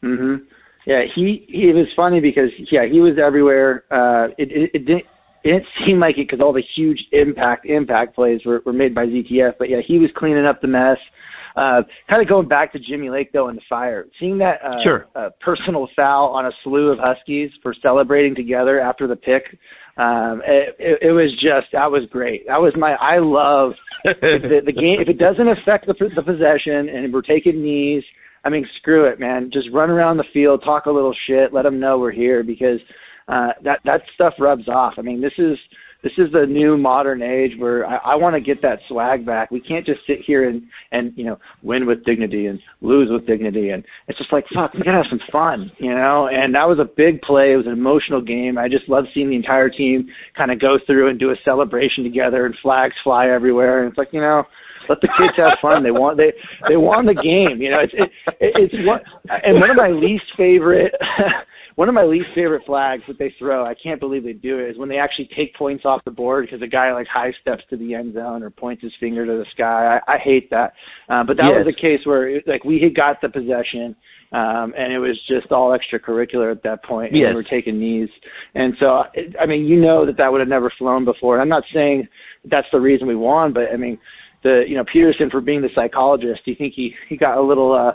[0.02, 0.42] Mhm.
[0.86, 3.84] Yeah, he he was funny because yeah, he was everywhere.
[3.90, 5.04] Uh it it, it didn't
[5.44, 8.94] it didn't seem like it because all the huge impact impact plays were, were made
[8.94, 10.98] by ZTF, but yeah, he was cleaning up the mess.
[11.56, 14.82] Uh, kind of going back to Jimmy Lake though in the fire, seeing that uh,
[14.82, 15.08] sure.
[15.16, 19.58] uh, personal foul on a slew of Huskies for celebrating together after the pick.
[19.96, 22.46] Um, it, it, it was just that was great.
[22.46, 23.72] That was my I love
[24.04, 25.00] the, the game.
[25.00, 28.04] If it doesn't affect the, the possession and we're taking knees,
[28.44, 29.50] I mean, screw it, man.
[29.52, 32.80] Just run around the field, talk a little shit, let them know we're here because
[33.28, 34.94] uh, that that stuff rubs off.
[34.98, 35.58] I mean, this is
[36.02, 39.50] this is the new modern age where I, I want to get that swag back.
[39.50, 43.26] We can't just sit here and and you know win with dignity and lose with
[43.26, 46.28] dignity, and it's just like fuck, we gotta have some fun, you know.
[46.28, 47.52] And that was a big play.
[47.52, 48.56] It was an emotional game.
[48.58, 52.02] I just love seeing the entire team kind of go through and do a celebration
[52.02, 53.82] together, and flags fly everywhere.
[53.82, 54.44] And it's like you know
[54.88, 55.82] let the kids have fun.
[55.82, 56.32] They want they
[56.68, 57.60] they won the game.
[57.60, 59.02] You know, it's it, it's what
[59.44, 60.94] and one of my least favorite
[61.76, 64.70] one of my least favorite flags that they throw, I can't believe they do it,
[64.70, 67.62] is when they actually take points off the board because a guy like high steps
[67.70, 69.98] to the end zone or points his finger to the sky.
[70.06, 70.74] I, I hate that.
[71.08, 71.64] Uh, but that yes.
[71.64, 73.96] was a case where it, like we had got the possession
[74.32, 77.12] um, and it was just all extracurricular at that point.
[77.12, 77.30] And yes.
[77.30, 78.08] we were taking knees,
[78.54, 79.04] and so
[79.40, 81.34] I mean, you know that that would have never flown before.
[81.34, 82.06] And I'm not saying
[82.44, 83.98] that's the reason we won, but I mean,
[84.42, 87.42] the you know Petersen for being the psychologist, do you think he he got a
[87.42, 87.92] little uh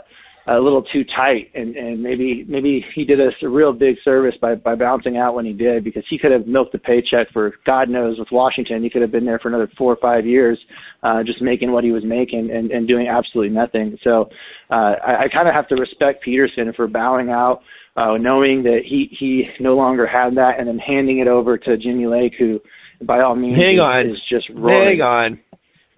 [0.48, 4.34] a little too tight and and maybe maybe he did us a real big service
[4.40, 7.54] by by bouncing out when he did because he could have milked the paycheck for
[7.64, 8.82] God knows with Washington.
[8.82, 10.58] He could have been there for another four or five years
[11.02, 13.98] uh just making what he was making and and doing absolutely nothing.
[14.04, 14.30] So
[14.70, 17.62] uh I, I kind of have to respect Petersen for bowing out
[17.96, 21.76] uh knowing that he he no longer had that and then handing it over to
[21.76, 22.60] Jimmy Lake who
[23.02, 24.06] by all means hang is, on.
[24.10, 25.00] is just roaring.
[25.00, 25.40] hang on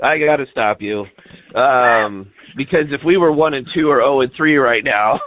[0.02, 1.04] I got to stop you.
[1.54, 5.20] Um, because if we were one and two or zero and three right now,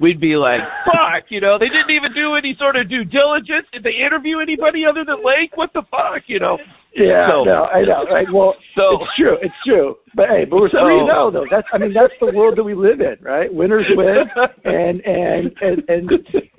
[0.00, 3.66] we'd be like, "Fuck!" You know, they didn't even do any sort of due diligence.
[3.72, 5.56] Did they interview anybody other than Lake?
[5.56, 6.22] What the fuck?
[6.26, 6.58] You know.
[6.96, 8.04] Yeah, so, no, I know.
[8.06, 8.26] Right.
[8.32, 9.36] Well, so, it's true.
[9.42, 9.96] It's true.
[10.14, 11.46] But hey, but we're so, three zero though.
[11.50, 13.52] That's I mean that's the world that we live in, right?
[13.52, 14.24] Winners win,
[14.64, 16.10] and and and and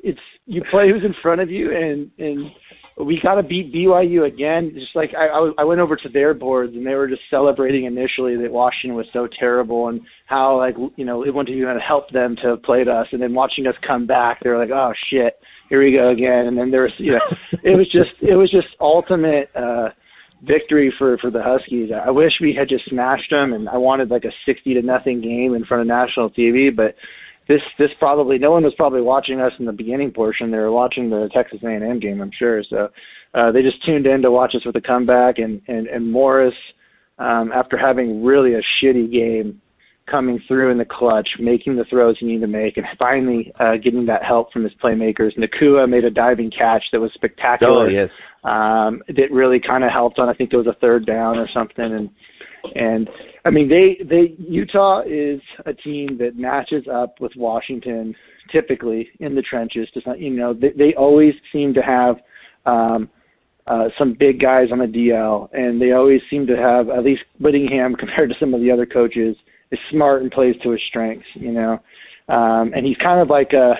[0.03, 2.51] it's you play who's in front of you, and and
[2.99, 4.71] we got to beat BYU again.
[4.75, 7.85] Just like I, I, I went over to their boards and they were just celebrating
[7.85, 12.09] initially that Washington was so terrible and how like you know it wouldn't even help
[12.11, 13.07] them to have played us.
[13.11, 16.47] And then watching us come back, they were like, oh shit, here we go again.
[16.47, 19.49] And then there was you know it was just it was just ultimate.
[19.55, 19.89] uh
[20.43, 21.91] victory for for the Huskies.
[21.91, 25.19] I wish we had just smashed them, and I wanted like a sixty to nothing
[25.19, 26.73] game in front of national TV.
[26.73, 26.95] But
[27.49, 30.51] this this probably no one was probably watching us in the beginning portion.
[30.51, 32.63] They were watching the Texas A&M game, I'm sure.
[32.63, 32.89] So
[33.33, 35.39] uh, they just tuned in to watch us with a comeback.
[35.39, 36.53] And and and Morris,
[37.17, 39.59] um, after having really a shitty game,
[40.09, 43.77] coming through in the clutch, making the throws he needed to make, and finally uh,
[43.77, 45.35] getting that help from his playmakers.
[45.35, 47.87] Nacua made a diving catch that was spectacular.
[47.87, 48.09] Oh yes.
[48.43, 50.29] Um, that really kind of helped on.
[50.29, 52.09] I think it was a third down or something, and
[52.75, 53.09] and
[53.45, 58.15] I mean they they Utah is a team that matches up with Washington
[58.51, 59.87] typically in the trenches.
[59.93, 62.17] Just not, you know they, they always seem to have.
[62.65, 63.09] Um,
[63.67, 67.21] uh, some big guys on the DL, and they always seem to have at least
[67.39, 69.37] Whittingham compared to some of the other coaches
[69.71, 71.73] is smart and plays to his strengths, you know.
[72.29, 73.75] Um, and he's kind of like a,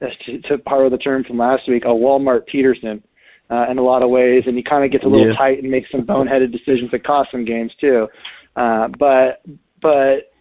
[0.00, 3.02] to, to borrow the term from last week, a Walmart Petersen
[3.50, 5.36] uh, in a lot of ways, and he kind of gets a little Yeah.
[5.36, 8.08] tight and makes some boneheaded decisions that cost some games too.
[8.56, 9.42] Uh, but
[9.82, 10.32] but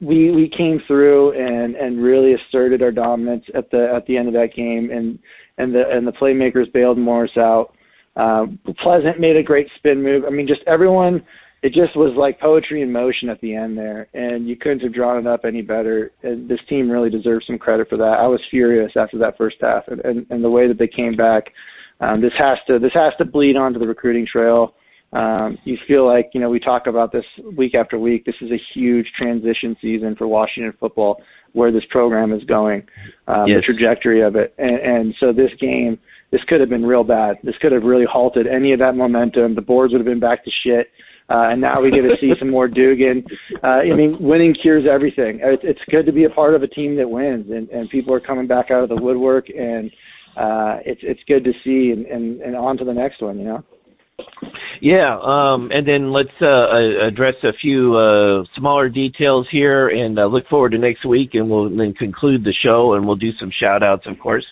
[0.00, 4.28] we we came through and and really asserted our dominance at the at the end
[4.28, 5.18] of that game, and
[5.58, 7.74] and the and the playmakers bailed Morris out.
[8.16, 10.24] Um, Pleasant made a great spin move.
[10.26, 11.22] I mean, just everyone
[11.62, 14.92] it just was like poetry in motion at the end there, and you couldn't have
[14.92, 16.10] drawn it up any better.
[16.24, 18.18] And this team really deserves some credit for that.
[18.18, 21.14] I was furious after that first half, and, and, and the way that they came
[21.14, 21.52] back.
[22.02, 24.74] Um, this has to this has to bleed onto the recruiting trail.
[25.12, 27.24] Um, you feel like you know we talk about this
[27.56, 28.24] week after week.
[28.24, 32.82] This is a huge transition season for Washington football, where this program is going,
[33.28, 33.58] um, Yes.
[33.58, 35.98] the trajectory of it, and, and so this game,
[36.30, 37.36] this could have been real bad.
[37.44, 39.54] This could have really halted any of that momentum.
[39.54, 40.88] The boards would have been back to shit.
[41.30, 43.24] Uh, and now we get to see some more Dugan.
[43.62, 45.40] Uh, I mean, winning cures everything.
[45.42, 48.12] It's, it's good to be a part of a team that wins, and, and people
[48.12, 49.90] are coming back out of the woodwork, and
[50.36, 51.92] uh, it's it's good to see.
[51.92, 53.64] And, and, and on to the next one, you know.
[54.80, 60.26] Yeah, um, and then let's uh, address a few uh, smaller details here, and uh,
[60.26, 63.50] look forward to next week, and we'll then conclude the show, and we'll do some
[63.50, 64.44] shout outs, of course.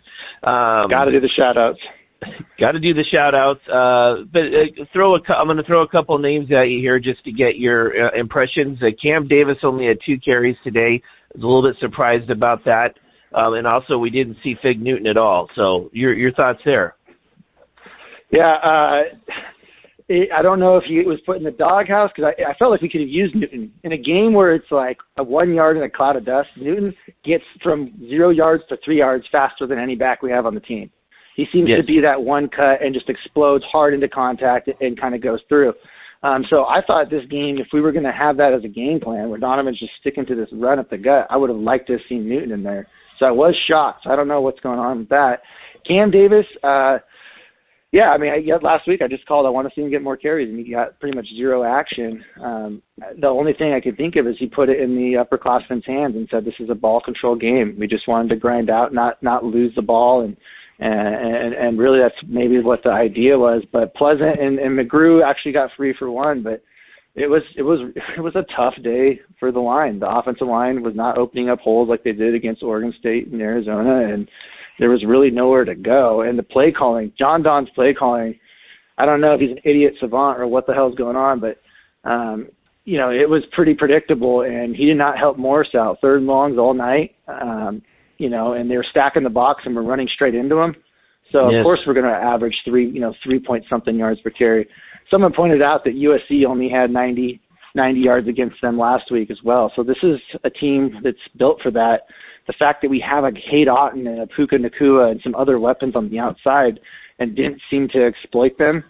[0.45, 1.81] Um, Got to do the shout outs.
[2.61, 3.61] Got to do the shout outs.
[3.69, 7.01] Uh, but uh, throw a, I'm going to throw a couple names at you here
[7.01, 8.81] just to get your uh, impressions.
[8.83, 11.03] Uh, Cam Davis only had two carries today.
[11.03, 12.95] I was a little bit surprised about that.
[13.35, 15.49] Um, and also, we didn't see Fig Newton at all.
[15.55, 16.97] So, your your thoughts there?
[18.31, 19.03] Yeah, uh,
[20.09, 22.73] it, I don't know if he was put in the doghouse because I, I felt
[22.73, 25.77] like we could have used Newton in a game where it's like a one yard
[25.77, 26.49] in a cloud of dust.
[26.57, 30.55] Newton gets from zero yards to three yards faster than any back we have on
[30.55, 30.91] the team.
[31.37, 31.81] He seems yes.
[31.81, 35.41] to be that one cut and just explodes hard into contact and kind of goes
[35.49, 35.73] through.
[36.23, 38.69] Um, so I thought this game, if we were going to have that as a
[38.69, 41.59] game plan, where Donovan's just sticking to this run up the gut, I would have
[41.59, 42.87] liked to have seen Newton in there.
[43.21, 44.07] So I was shocked.
[44.07, 45.43] I don't know what's going on with that.
[45.87, 46.99] Cam Davis, uh,
[47.93, 49.47] yeah, I mean, I, yeah, last week I just called.
[49.47, 52.25] I want to see him get more carries, and he got pretty much zero action.
[52.41, 52.83] Um,
[53.21, 56.15] the only thing I could think of is he put it in the upperclassmen's hands
[56.15, 57.77] and said, "This is a ball control game.
[57.79, 60.37] We just wanted to grind out, not not lose the ball." And
[60.79, 63.63] and and really, that's maybe what the idea was.
[63.73, 66.63] But Pleasant and, and McGrew actually got free for one, but
[67.15, 67.81] it was it was
[68.17, 69.99] it was a tough day for the line.
[69.99, 73.41] The offensive line was not opening up holes like they did against Oregon State and
[73.41, 74.29] Arizona, and
[74.79, 76.23] there was really nowhere to go.
[76.23, 78.39] And the play calling, John Don's play calling,
[78.99, 81.59] I don't know if he's an idiot savant or what the hell's going on, but
[82.05, 82.49] um,
[82.85, 85.99] you know, it was pretty predictable and he did not help Morris out.
[86.01, 87.15] Third and longs all night.
[87.29, 87.83] Um,
[88.19, 90.75] you know, and they were stacking the box and we're running straight into him.
[91.33, 91.61] So yes.
[91.61, 94.67] of course we're gonna average three, you know, three point something yards per carry.
[95.11, 97.41] Someone pointed out that USC only had 90,
[97.75, 99.73] 90 yards against them last week as well.
[99.75, 102.07] So this is a team that's built for that
[102.47, 105.61] the fact that we have a Cade Otton and a Puka Nacua and some other
[105.61, 106.81] weapons on the outside
[107.21, 108.83] and didn't seem to exploit them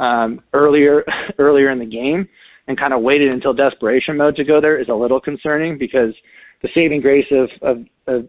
[0.00, 1.02] um, earlier
[1.38, 2.28] earlier in the game
[2.68, 6.12] and kind of waited until desperation mode to go there is a little concerning because
[6.62, 8.28] the saving grace of, of, of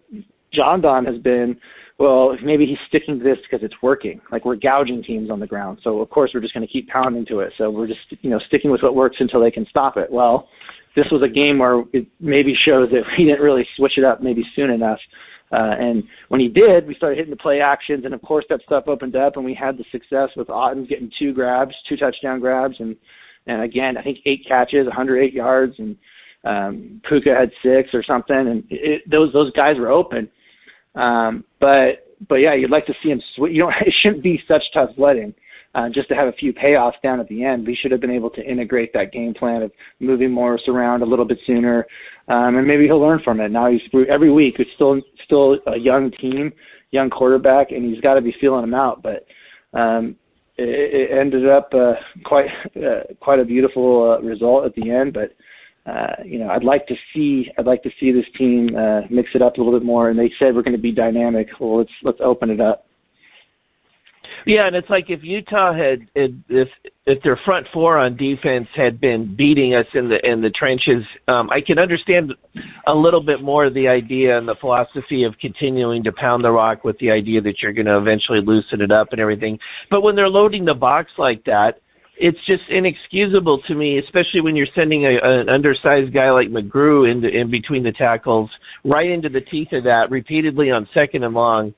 [0.53, 1.57] John Don has been,
[1.99, 4.21] well, maybe he's sticking to this because it's working.
[4.31, 6.87] Like we're gouging teams on the ground, so of course we're just going to keep
[6.89, 7.53] pounding to it.
[7.57, 10.11] So we're just you know sticking with what works until they can stop it.
[10.11, 10.47] Well,
[10.95, 14.21] this was a game where it maybe shows that he didn't really switch it up
[14.21, 14.99] maybe soon enough.
[15.51, 18.61] Uh, and when he did, we started hitting the play actions, and of course that
[18.63, 22.39] stuff opened up, and we had the success with Otton getting two grabs, two touchdown
[22.39, 22.95] grabs, and
[23.47, 25.95] and again I think eight catches, 108 yards, and
[26.43, 30.29] um, Puka had six or something, and it, those those guys were open.
[30.97, 33.21] Um, but but yeah, you'd like to see him.
[33.33, 35.33] Sw- you know, it shouldn't be such tough sledding
[35.75, 37.67] uh, just to have a few payoffs down at the end.
[37.67, 41.05] We should have been able to integrate that game plan of moving Morris around a
[41.05, 41.85] little bit sooner,
[42.27, 43.51] um, and maybe he'll learn from it.
[43.51, 44.55] Now he's every week.
[44.59, 46.51] It's still still a young team,
[46.91, 49.03] young quarterback, and he's got to be feeling them out.
[49.03, 49.27] But
[49.77, 50.15] um,
[50.57, 51.93] it, it ended up uh,
[52.25, 55.13] quite uh, quite a beautiful uh, result at the end.
[55.13, 55.35] But
[55.87, 59.29] uh, you know, I'd like to see I'd like to see this team uh, mix
[59.33, 60.09] it up a little bit more.
[60.09, 61.47] And they said we're going to be dynamic.
[61.59, 62.87] Well, let's let's open it up.
[64.45, 66.69] Yeah, and it's like if Utah had if
[67.05, 71.03] if their front four on defense had been beating us in the in the trenches,
[71.27, 72.33] um, I can understand
[72.87, 76.83] a little bit more the idea and the philosophy of continuing to pound the rock
[76.83, 79.59] with the idea that you're going to eventually loosen it up and everything.
[79.89, 81.81] But when they're loading the box like that,
[82.19, 87.09] it's just inexcusable to me, especially when you're sending a, an undersized guy like McGrew
[87.09, 88.49] into in between the tackles,
[88.83, 91.73] right into the teeth of that repeatedly on second and long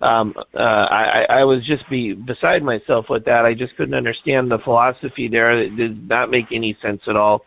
[0.00, 3.44] um, uh, I, I was just be beside myself with that.
[3.44, 5.52] I just couldn't understand the philosophy there.
[5.52, 7.42] It did not make any sense at all.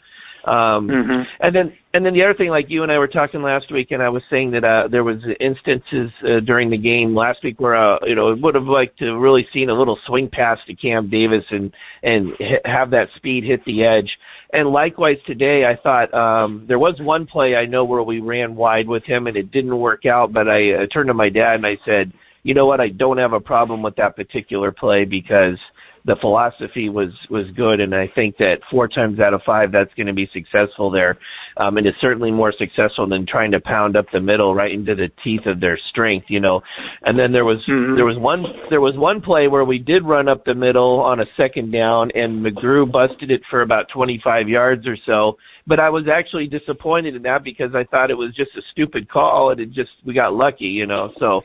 [0.46, 1.22] Um, mm-hmm.
[1.40, 3.92] And then, and then the other thing, like you and I were talking last week,
[3.92, 7.62] and I was saying that uh, there was instances uh, during the game last week
[7.62, 10.76] where uh, you know would have liked to really seen a little swing pass to
[10.76, 11.72] Cam Davis and
[12.04, 14.10] and hit, have that speed hit the edge.
[14.52, 18.56] And likewise today, I thought um, there was one play I know where we ran
[18.56, 20.34] wide with him and it didn't work out.
[20.34, 22.12] But I uh, turned to my dad and I said,
[22.44, 25.58] you know what, I don't have a problem with that particular play because
[26.06, 29.94] the philosophy was was good, and I think that four times out of five that's
[29.96, 31.18] going to be successful there,
[31.58, 34.96] um, and it's certainly more successful than trying to pound up the middle right into
[34.96, 36.62] the teeth of their strength, you know.
[37.04, 37.96] And then there was mm-hmm.
[37.96, 41.22] there was one there was one play where we did run up the middle on
[41.22, 45.38] a second down, and McGrew busted it for about 25 yards or so.
[45.66, 49.10] But I was actually disappointed in that because I thought it was just a stupid
[49.10, 51.14] call, and it just we got lucky, you know.
[51.18, 51.44] So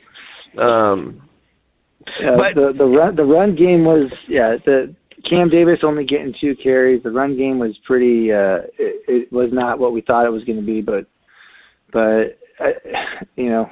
[0.60, 1.27] um,
[2.04, 4.94] but, the the run the run game was yeah the
[5.28, 7.02] Cam Davis only getting two carries.
[7.02, 8.32] The run game was pretty.
[8.32, 11.06] Uh, it, it was not what we thought it was going to be, but
[11.92, 12.70] but uh,
[13.36, 13.70] you know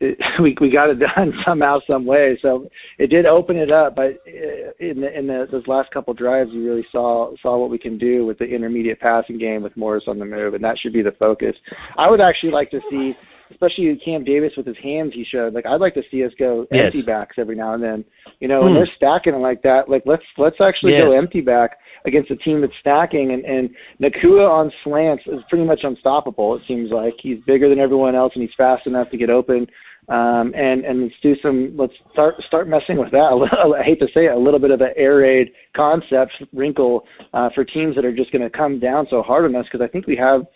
[0.00, 2.38] it, we we got it done somehow, some way.
[2.42, 3.94] So it did open it up.
[3.96, 7.70] But uh, in the, in the, those last couple drives, you really saw saw what
[7.70, 10.78] we can do with the intermediate passing game with Morris on the move, and that
[10.78, 11.54] should be the focus.
[11.96, 13.14] I would actually like to see
[13.50, 15.54] especially Cam Davis with his hands he showed.
[15.54, 16.86] Like I'd like to see us go yes.
[16.86, 18.04] empty backs every now and then.
[18.40, 18.66] You know, hmm.
[18.66, 21.02] when they're stacking it like that, like let's let's actually yes.
[21.02, 25.64] go empty back against a team that's stacking and, and Nacua on slants is pretty
[25.64, 27.14] much unstoppable, it seems like.
[27.20, 29.66] He's bigger than everyone else and he's fast enough to get open.
[30.08, 31.76] um, and and let's do some.
[31.76, 33.74] Let's start start messing with that.
[33.78, 37.50] I hate to say it, a little bit of an air raid concept wrinkle uh,
[37.54, 39.90] for teams that are just going to come down so hard on us because I
[39.90, 40.46] think we have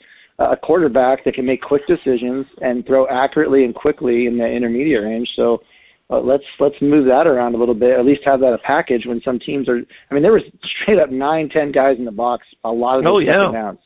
[0.51, 5.03] a quarterback that can make quick decisions and throw accurately and quickly in the intermediate
[5.03, 5.29] range.
[5.37, 5.63] So
[6.11, 7.99] uh, let's let's move that around a little bit.
[7.99, 9.81] At least have that a package when some teams are.
[10.11, 10.43] I mean, there was
[10.83, 12.47] straight up nine, ten guys in the box.
[12.65, 13.51] A lot of the oh, yeah.
[13.53, 13.79] downs.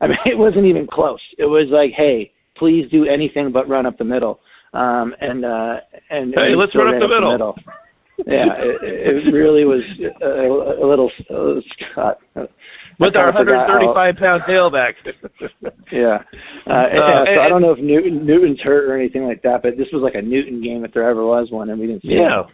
[0.00, 1.20] I mean, it wasn't even close.
[1.38, 4.40] It was like, hey, please do anything but run up the middle.
[4.72, 5.76] Um, and uh,
[6.10, 7.30] and hey, let's run up the middle.
[7.30, 7.56] The middle.
[8.26, 9.82] Yeah, it, it really was
[10.22, 11.10] a, a little.
[11.30, 12.46] Uh,
[13.00, 14.92] with our 135 pound tailback.
[15.92, 16.18] yeah,
[16.66, 17.24] uh, uh, yeah.
[17.24, 20.02] So I don't know if Newton Newton's hurt or anything like that, but this was
[20.02, 22.40] like a Newton game if there ever was one, and we didn't see yeah.
[22.40, 22.46] it.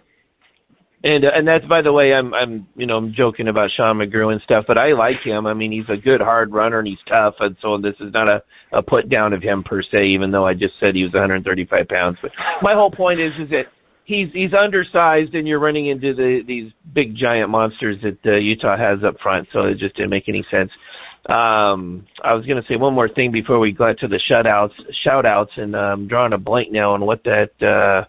[1.04, 3.98] And uh, and that's by the way, I'm I'm you know I'm joking about Sean
[3.98, 5.46] McGrew and stuff, but I like him.
[5.46, 8.28] I mean, he's a good hard runner and he's tough, and so this is not
[8.28, 10.06] a a put down of him per se.
[10.06, 12.30] Even though I just said he was 135 pounds, but
[12.62, 13.66] my whole point is is that
[14.06, 18.76] he's he's undersized, and you're running into the these big giant monsters that uh, Utah
[18.76, 19.46] has up front.
[19.52, 20.70] So it just didn't make any sense.
[21.28, 24.70] Um, I was going to say one more thing before we got to the shutouts,
[25.04, 27.50] shoutouts, and I'm um, drawing a blank now on what that.
[27.60, 28.08] Uh,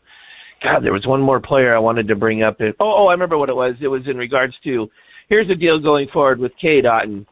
[0.63, 2.61] God, there was one more player I wanted to bring up.
[2.61, 3.75] It, oh, oh, I remember what it was.
[3.79, 4.89] It was in regards to
[5.29, 7.25] here's the deal going forward with Cade Otton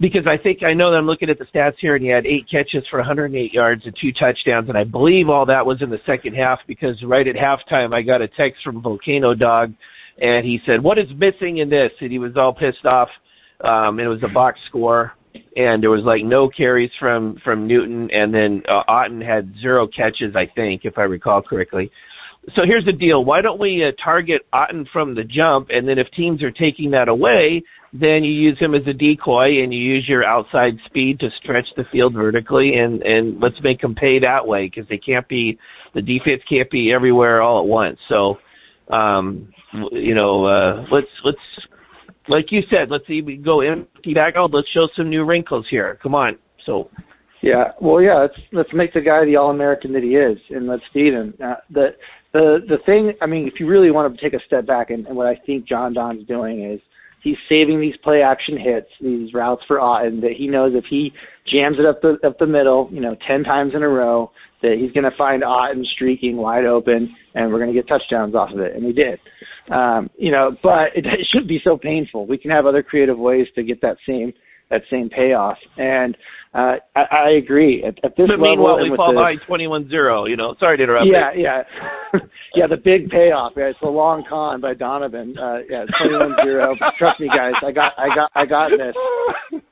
[0.00, 2.26] because I think I know that I'm looking at the stats here, and he had
[2.26, 5.90] eight catches for 108 yards and two touchdowns, and I believe all that was in
[5.90, 9.72] the second half because right at halftime I got a text from Volcano Dog,
[10.20, 13.08] and he said, "What is missing in this?" And he was all pissed off.
[13.64, 15.14] Um, and it was a box score,
[15.56, 19.88] and there was like no carries from from Newton, and then uh, Otton had zero
[19.88, 21.90] catches, I think, if I recall correctly.
[22.54, 25.98] So here's the deal: Why don't we uh, target Otton from the jump, and then
[25.98, 29.80] if teams are taking that away, then you use him as a decoy and you
[29.80, 34.18] use your outside speed to stretch the field vertically and and let's make them pay
[34.18, 35.58] that way because they can't be
[35.94, 37.98] the defense can't be everywhere all at once.
[38.08, 38.38] So
[38.90, 39.52] um
[39.92, 41.38] you know uh let's let's
[42.28, 45.66] like you said let's see we go empty back out let's show some new wrinkles
[45.70, 45.98] here.
[46.02, 46.38] Come on.
[46.66, 46.90] So.
[47.40, 47.72] Yeah.
[47.80, 50.82] Well yeah let's let's make the guy the all american that he is and let's
[50.92, 51.32] feed him.
[51.42, 51.94] Uh, the
[52.32, 55.06] the the thing i mean if you really want to take a step back and,
[55.06, 56.80] and what i think john don's doing is
[57.22, 61.12] he's saving these play action hits, these routes for Otton that he knows if he
[61.46, 64.30] jams it up the up the middle, you know, ten times in a row,
[64.62, 68.34] that he's going to find Otton streaking wide open, and we're going to get touchdowns
[68.34, 69.18] off of it, and we did.
[69.70, 72.26] Um, you know, but it, it shouldn't be so painful.
[72.26, 74.32] We can have other creative ways to get that same
[74.70, 75.56] that same payoff.
[75.76, 76.16] And
[76.54, 77.84] uh, I, I agree.
[77.84, 80.26] At, at this but level, meanwhile, we fall behind twenty-one-zero.
[80.26, 81.06] You know, sorry to interrupt.
[81.06, 81.62] Yeah, yeah,
[82.54, 82.66] yeah.
[82.66, 83.52] The big payoff.
[83.56, 85.36] Yeah, it's a long con by Donovan.
[85.38, 86.76] Uh, yeah, twenty-one-zero.
[86.98, 87.52] Trust me, guys.
[87.64, 88.94] I got, I got, I got this.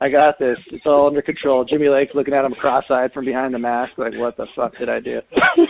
[0.01, 0.57] I got this.
[0.67, 1.65] It's all under control.
[1.65, 4.87] Jimmy Lake's looking at him cross-eyed from behind the mask, like, "What the fuck did
[4.87, 5.19] I do?"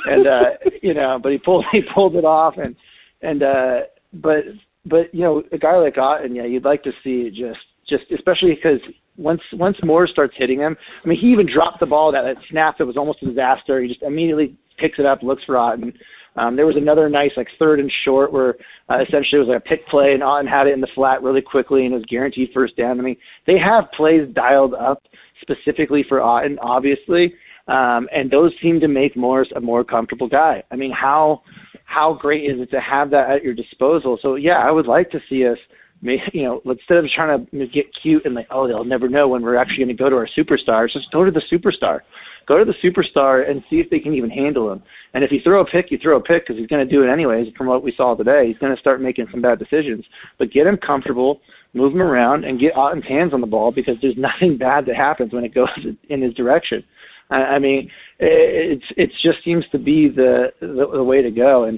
[0.09, 0.43] And uh,
[0.81, 2.75] you know, but he pulled, he pulled it off, and
[3.21, 3.79] and uh,
[4.15, 4.43] but
[4.85, 8.55] but you know, a guy like Otton, yeah, you'd like to see just just especially
[8.55, 8.81] because
[9.17, 12.37] once once Moore starts hitting him, I mean, he even dropped the ball that, that
[12.49, 13.81] snap that was almost a disaster.
[13.81, 15.93] He just immediately picks it up, looks for Otton.
[16.37, 18.55] Um, there was another nice like third and short where
[18.89, 21.23] uh, essentially it was like a pick play and Otton had it in the flat
[21.23, 22.99] really quickly and it was guaranteed first down.
[22.99, 25.01] I mean, they have plays dialed up
[25.41, 27.33] specifically for Otton, obviously,
[27.67, 30.63] um, and those seem to make Morris a more comfortable guy.
[30.71, 31.41] I mean, how
[31.85, 34.19] how great is it to have that at your disposal?
[34.21, 35.57] So yeah, I would like to see us
[36.01, 39.41] you know, instead of trying to get cute and like, oh, they'll never know when
[39.41, 42.01] we're actually going to go to our superstars, just go to the superstar.
[42.47, 44.81] Go to the superstar and see if they can even handle him.
[45.13, 47.03] And if you throw a pick, you throw a pick because he's going to do
[47.03, 47.53] it anyways.
[47.57, 50.05] From what we saw today, he's going to start making some bad decisions.
[50.39, 51.41] But get him comfortable,
[51.73, 54.95] move him around, and get Otton's hands on the ball because there's nothing bad that
[54.95, 55.67] happens when it goes
[56.09, 56.83] in his direction.
[57.29, 61.65] I, mean, it, it's it just seems to be the, the the way to go.
[61.65, 61.77] And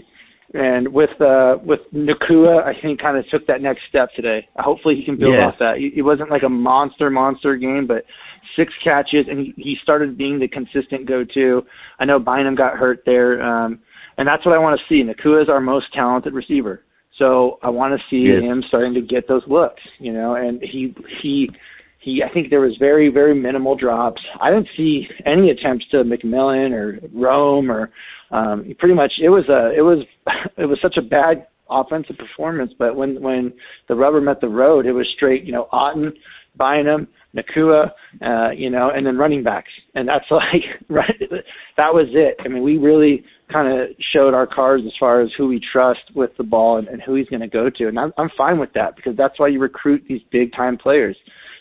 [0.53, 4.47] and with uh, with Nacua, I think kind of took that next step today.
[4.57, 5.77] Hopefully, he can build off that.
[5.77, 8.03] It wasn't like a monster monster game, but
[8.55, 11.63] six catches, and he, he started being the consistent go-to.
[11.99, 13.79] I know Bynum got hurt there, um,
[14.17, 15.03] and that's what I want to see.
[15.03, 16.83] Nacua is our most talented receiver,
[17.17, 18.41] so I want to see yes.
[18.41, 19.81] him starting to get those looks.
[19.99, 21.51] You know, and he he
[21.99, 24.21] he I think there was very very minimal drops.
[24.41, 27.91] I didn't see any attempts to McMillan or Rome or
[28.31, 29.99] um pretty much it was a it was
[30.57, 33.54] it was such a bad offensive performance, but when when
[33.87, 36.12] the rubber met the road, it was straight, you know, Otton,
[36.58, 37.91] Bynum, Nacua,
[38.25, 39.69] uh, you know, and then running backs.
[39.95, 41.19] And that's like right
[41.77, 42.37] that was it.
[42.43, 46.02] I mean, we really kind of showed our cards as far as who we trust
[46.15, 47.87] with the ball and, and who he's going to go to.
[47.87, 51.17] And I'm, I'm fine with that because that's why you recruit these big time players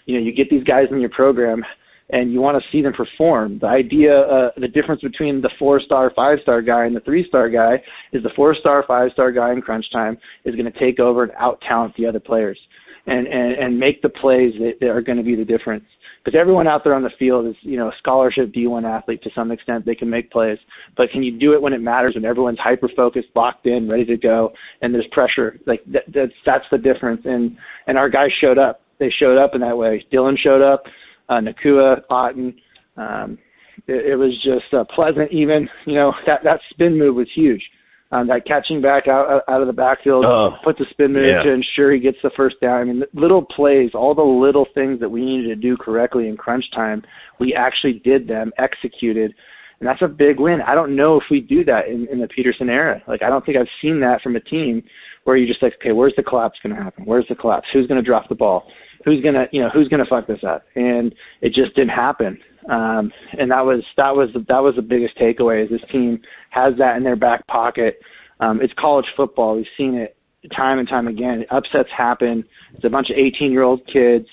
[0.09, 1.63] you know, you get these guys in your program
[2.11, 3.59] and you want to see them perform.
[3.59, 7.29] The idea, uh, the difference between the four star, five star guy and the three
[7.29, 7.83] star guy
[8.13, 11.25] is the four star, five star guy in crunch time is going to take over
[11.25, 12.59] and out talent the other players
[13.07, 15.85] and, and, and make the plays that, that are going to be the difference.
[16.25, 19.31] Because everyone out there on the field is, you know, a scholarship D1 athlete to
[19.35, 19.85] some extent.
[19.85, 20.59] They can make plays,
[20.97, 22.15] but can you do it when it matters?
[22.15, 24.53] When everyone's hyper focused, locked in, ready to go,
[24.83, 25.59] and there's pressure.
[25.67, 27.23] Like that, that's that's the difference.
[27.25, 27.57] And
[27.87, 28.83] and our guys showed up.
[28.99, 30.05] They showed up in that way.
[30.13, 30.85] Dylan showed up
[31.29, 32.55] uh, Nacua, Otton.
[32.97, 33.39] Um,
[33.87, 35.33] it, it was just uh, pleasant.
[35.33, 37.63] Even you know that that spin move was huge.
[38.11, 41.43] Um, that catching back out out of the backfield, oh, put the spin move yeah.
[41.43, 42.81] to ensure he gets the first down.
[42.81, 46.37] I mean, little plays, all the little things that we needed to do correctly in
[46.37, 47.03] crunch time,
[47.39, 49.35] we actually did them, executed,
[49.81, 50.61] and that's a big win.
[50.63, 53.01] I don't know if we do that in, in the Petersen era.
[53.07, 54.83] Like, I don't think I've seen that from a team
[55.25, 57.05] where you're just like, okay, where's the collapse going to happen?
[57.05, 57.69] Where's the collapse?
[57.73, 58.67] Who's going to drop the ball?
[59.05, 60.65] Who's gonna you know who's gonna fuck this up?
[60.75, 62.39] And it just didn't happen.
[62.69, 66.21] Um and that was that was the, that was the biggest takeaway is this team
[66.51, 68.01] has that in their back pocket.
[68.41, 69.57] Um it's college football.
[69.57, 70.17] We've seen it
[70.55, 71.45] time and time again.
[71.51, 72.45] Upsets happen.
[72.75, 74.27] It's a bunch of 18 year old kids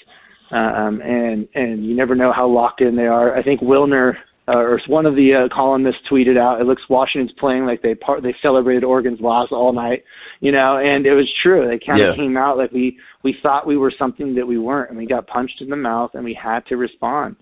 [0.51, 3.35] um and and you never know how locked in they are.
[3.35, 4.15] I think wilner
[4.47, 7.95] uh, or one of the uh, columnists tweeted out, it looks Washington's playing like they
[7.95, 10.03] part, they celebrated Oregon's loss all night,
[10.39, 11.67] you know, and it was true.
[11.67, 12.15] They kind of Yeah.
[12.15, 15.25] came out like we we thought we were something that we weren't, and we got
[15.25, 17.35] punched in the mouth, and we had to respond.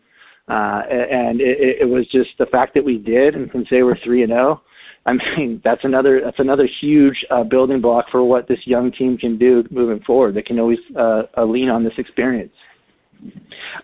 [0.48, 3.98] Uh, and it, it, was just the fact that we did, and can say we're
[4.04, 4.62] three and zero.
[5.06, 9.18] I mean, that's another that's another huge uh, building block for what this young team
[9.18, 10.36] can do moving forward.
[10.36, 12.52] They can always uh, uh, lean on this experience.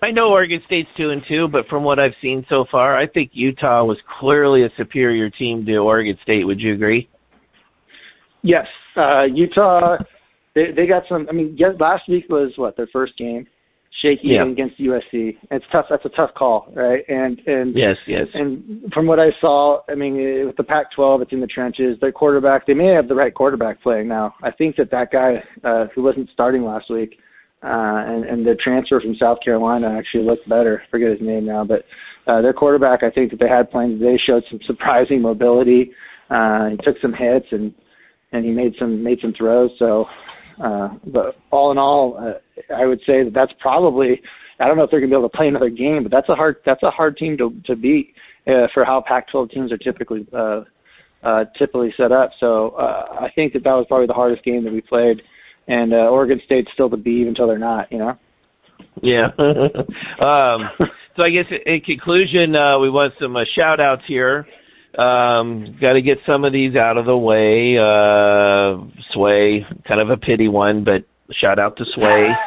[0.01, 3.07] I know Oregon State's two and two, but from what I've seen so far, I
[3.07, 6.45] think Utah was clearly a superior team to Oregon State.
[6.45, 7.09] Would you agree?
[8.41, 9.97] Yes, uh, Utah.
[10.55, 11.27] They they got some.
[11.29, 13.45] I mean, yes, last week was what their first game,
[14.01, 14.45] shaky Yeah.
[14.45, 15.37] against USC.
[15.51, 15.87] It's tough.
[15.89, 17.03] That's a tough call, right?
[17.09, 18.27] And and Yes, yes.
[18.33, 21.99] and from what I saw, I mean, eh, with the Pac-12, it's in the trenches.
[21.99, 24.35] Their quarterback, they may have the right quarterback playing now.
[24.41, 27.19] I think that that guy uh, who wasn't starting last week,
[27.63, 30.81] uh, and and the transfer from South Carolina actually looked better.
[30.85, 31.83] I forget his name now, but
[32.27, 35.91] uh, their quarterback, I think that they had playing today showed some surprising mobility.
[36.29, 37.73] Uh, he took some hits and
[38.31, 39.71] and he made some made some throws.
[39.79, 40.05] So,
[40.63, 44.21] uh, but all in all, uh, I would say that that's probably.
[44.61, 46.27] I don't know if they're going to be able to play another game, but that's
[46.27, 48.13] a hard that's a hard team to to beat
[48.47, 50.61] uh, for how Pac-12 teams are typically uh,
[51.23, 52.31] uh, typically set up.
[52.39, 55.21] So uh, I think that that was probably the hardest game that we played,
[55.69, 57.89] and uh, Oregon State's still to beat until they're not.
[57.91, 58.17] You know.
[59.01, 59.27] Yeah.
[60.19, 60.69] um,
[61.15, 64.45] so I guess in conclusion, uh, we want some uh, shout outs here.
[64.97, 67.77] Um, got to get some of these out of the way.
[67.77, 72.27] Uh, Sway, kind of a pity one, but shout out to Sway.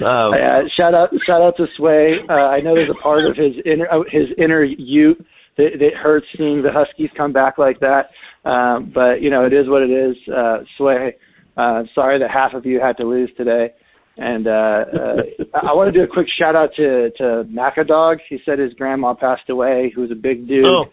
[0.00, 2.20] Um, Uh, shout out, shout out to Sway.
[2.28, 5.26] Uh, I know there's a part of his inner uh, his inner Ute
[5.56, 8.10] that, that hurts seeing the Huskies come back like that.
[8.44, 10.16] Um, but you know, it is what it is.
[10.32, 11.16] Uh, Sway,
[11.58, 13.72] uh, sorry that half of you had to lose today.
[14.16, 15.16] And uh, uh,
[15.54, 18.18] I want to do a quick shout out to to Macadog.
[18.28, 20.68] He said his grandma passed away, who was a big dude.
[20.70, 20.86] Oh.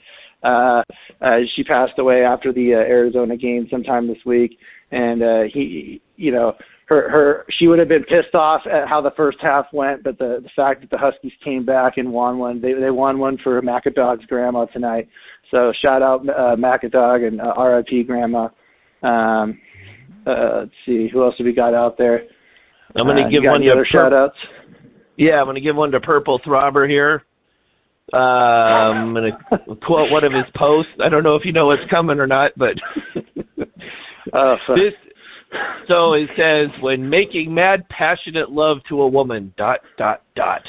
[0.44, 0.84] Uh,
[1.22, 4.60] uh, she passed away after the uh, Arizona game sometime this week,
[4.92, 6.54] and uh, he, you know,
[6.86, 10.20] her her she would have been pissed off at how the first half went, but
[10.20, 13.40] the the fact that the Huskies came back and won one, they they won one
[13.44, 15.08] for Macadog's grandma tonight.
[15.50, 18.50] So shout out uh, Macadog and uh, RIP grandma.
[19.02, 19.60] Um,
[20.26, 22.24] uh, let's see who else have we got out there.
[22.96, 24.38] I'm going to Uh, give one to other shout Pur- outs.
[25.18, 27.24] Yeah, I'm going to give one to Purple Throbber here.
[28.14, 30.92] Um, I'm going to quote one of his posts.
[31.04, 32.76] I don't know if you know what's coming or not, but
[34.34, 34.94] Uh, this.
[35.88, 39.54] So it says, when making mad, passionate love to a woman.
[39.58, 40.62] Dot dot dot.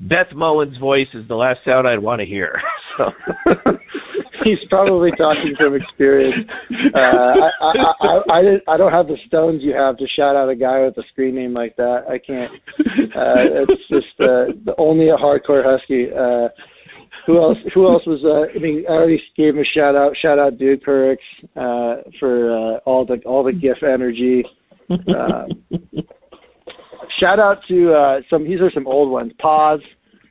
[0.00, 2.60] Beth Mowins's voice is the last sound I'd want to hear.
[2.98, 3.12] So.
[4.46, 6.48] He's probably talking from experience.
[6.94, 10.48] Uh, I, I, I, I, I don't have the stones you have to shout out
[10.48, 12.04] a guy with a screen name like that.
[12.08, 12.52] I can't.
[13.16, 16.12] Uh, it's just uh, only a hardcore husky.
[16.12, 16.48] Uh,
[17.26, 17.58] who else?
[17.74, 18.22] Who else was?
[18.22, 20.16] Uh, I mean, I already gave him a shout out.
[20.16, 21.16] Shout out, Dude Perix,
[21.56, 24.44] uh, for uh, all the all the GIF energy.
[24.90, 25.46] Uh,
[27.18, 28.44] shout out to uh, some.
[28.44, 29.32] These are some old ones.
[29.40, 29.80] Pause.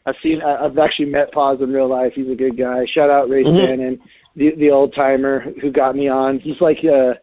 [0.05, 0.41] I've seen.
[0.41, 2.13] I've actually met Paz in real life.
[2.15, 2.85] He's a good guy.
[2.93, 3.65] Shout out Ray Mhm.
[3.65, 3.99] Shannon,
[4.35, 6.39] the the old timer who got me on.
[6.39, 7.15] He's like, uh,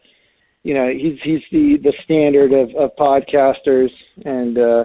[0.64, 3.90] you know, he's he's the the standard of of podcasters,
[4.24, 4.84] and uh,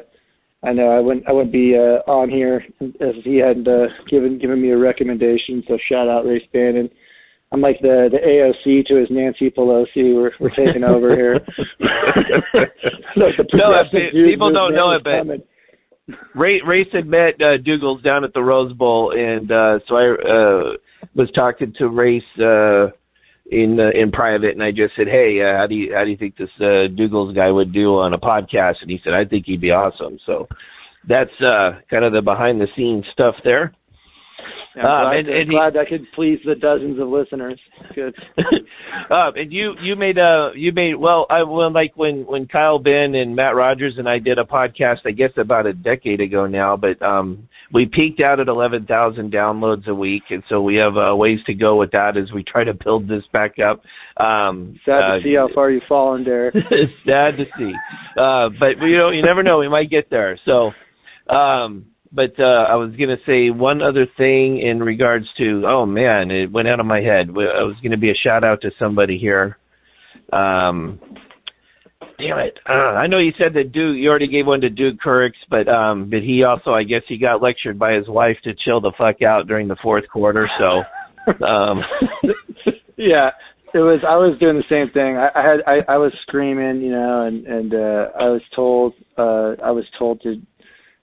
[0.64, 4.38] I know I wouldn't I wouldn't be uh, on here if he hadn't uh, given
[4.38, 5.64] given me a recommendation.
[5.68, 6.90] So shout out Ray Shannon.
[7.52, 10.14] I'm like the the AOC to his Nancy Pelosi.
[10.16, 11.40] We're we're taking over here.
[13.16, 15.42] No, progressive pe- dude people don't know it, but- coming.
[16.36, 20.10] Ray, Race had met uh, Dougals down at the Rose Bowl, and uh, so I
[20.12, 20.78] uh,
[21.16, 22.88] was talking to Race uh,
[23.52, 26.10] in uh, in private, and I just said, "Hey, uh, how do you how do
[26.10, 29.26] you think this uh, Dougals guy would do on a podcast?" And he said, "I
[29.26, 30.48] think he'd be awesome." So
[31.08, 33.74] that's uh, kind of the behind the scenes stuff there.
[34.80, 37.60] I'm, um, glad, and, and glad he, that could please the dozens of listeners.
[37.96, 38.16] Good.
[39.10, 42.80] um, and you you made a you made well I well like when when Kyle
[42.80, 46.46] Ben and Matt Rogers and I did a podcast I guess about a decade ago
[46.46, 50.76] now, but um we peaked out at eleven thousand downloads a week, and so we
[50.76, 53.82] have uh, ways to go with that as we try to build this back up.
[54.18, 56.56] Um, sad uh, to see how far you've fallen, Derek.
[57.06, 57.74] sad to see,
[58.18, 60.40] uh, but you know you never know we might get there.
[60.46, 60.72] So.
[61.30, 65.64] Um, but uh, I was going to say one other thing in regards to.
[65.66, 67.30] Oh man, it went out of my head.
[67.30, 69.58] I was going to be a shout out to somebody here.
[70.32, 71.00] Um,
[72.18, 72.58] damn it!
[72.68, 73.98] Uh, I know you said that Duke.
[73.98, 77.18] You already gave one to Duke Kurix, but um, but he also, I guess, he
[77.18, 80.50] got lectured by his wife to chill the fuck out during the fourth quarter.
[80.58, 80.84] So,
[81.46, 81.84] um,
[82.98, 83.32] yeah,
[83.74, 84.00] it was.
[84.08, 85.18] I was doing the same thing.
[85.18, 85.60] I, I had.
[85.68, 88.94] I, I was screaming, you know, and and uh, I was told.
[89.18, 90.42] Uh, I was told to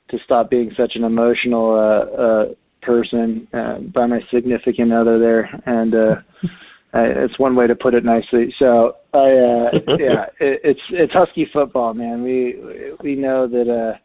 [0.08, 2.44] to stop being such an emotional uh, uh,
[2.82, 6.14] person uh, by my significant other there, and uh,
[6.92, 8.54] I, it's one way to put it nicely.
[8.58, 12.22] So I, uh, yeah, it, it's it's Husky football, man.
[12.22, 12.56] We
[13.02, 13.98] we know that uh,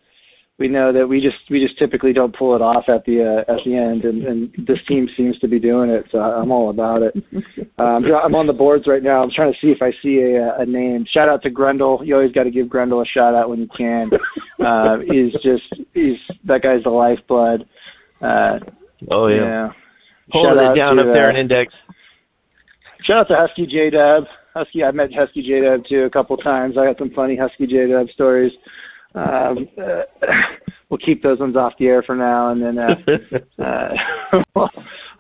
[0.60, 3.51] we know that we just we just typically don't pull it off at the uh,
[3.51, 6.05] at the end, and, and this team seems to be doing it.
[6.12, 7.16] So I'm all about it.
[7.80, 9.24] Um, I'm on the boards right now.
[9.24, 11.05] I'm trying to see if I see a, a name.
[11.10, 12.01] Shout out to Grendel.
[12.03, 14.10] You always got to give Grendel a shout out when you can.
[14.60, 17.66] Uh, he's just he's that guy's the lifeblood.
[18.22, 18.60] Uh,
[19.10, 19.38] oh yeah.
[19.38, 19.70] yeah.
[20.32, 21.74] Holding it down to, up there uh, in index.
[23.03, 24.26] Shout out to Husky J Dub.
[24.53, 26.78] Husky, I met Husky J Dub too a couple times.
[26.78, 28.51] I got some funny Husky J Dub stories.
[29.16, 30.01] Um, uh,
[30.89, 32.95] we'll keep those ones off the air for now, and then uh,
[33.64, 34.43] uh,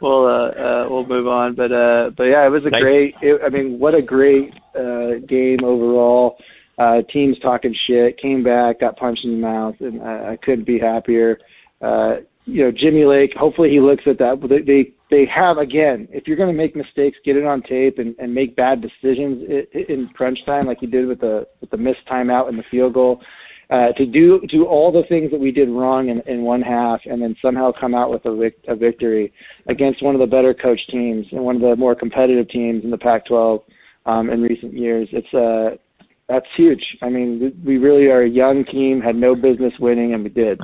[0.01, 1.55] we'll uh, uh, we'll move on.
[1.55, 2.81] But uh, but yeah, it was a nice.
[2.81, 3.15] great.
[3.21, 6.37] It, I mean, what a great uh, game overall.
[6.77, 10.65] Uh, teams talking shit, came back, got punched in the mouth, and I, I couldn't
[10.65, 11.37] be happier.
[11.81, 13.33] Uh, you know, Jimmy Lake.
[13.35, 14.39] Hopefully, he looks at that.
[14.47, 16.07] They they, they have again.
[16.09, 19.43] If you're going to make mistakes, get it on tape and, and make bad decisions
[19.73, 22.63] in, in crunch time, like he did with the with the missed timeout and the
[22.71, 23.21] field goal
[23.69, 26.99] uh, to do do all the things that we did wrong in, in one half,
[27.05, 29.31] and then somehow come out with a, vic- a victory
[29.67, 32.89] against one of the better coached teams and one of the more competitive teams in
[32.89, 33.61] the Pac-12
[34.07, 35.07] um, in recent years.
[35.11, 35.77] It's uh,
[36.27, 36.83] that's huge.
[37.01, 40.59] I mean, we really are a young team, had no business winning, and we did,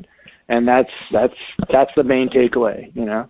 [0.50, 1.34] and that's that's
[1.72, 2.96] that's the main takeaway.
[2.96, 3.30] You know.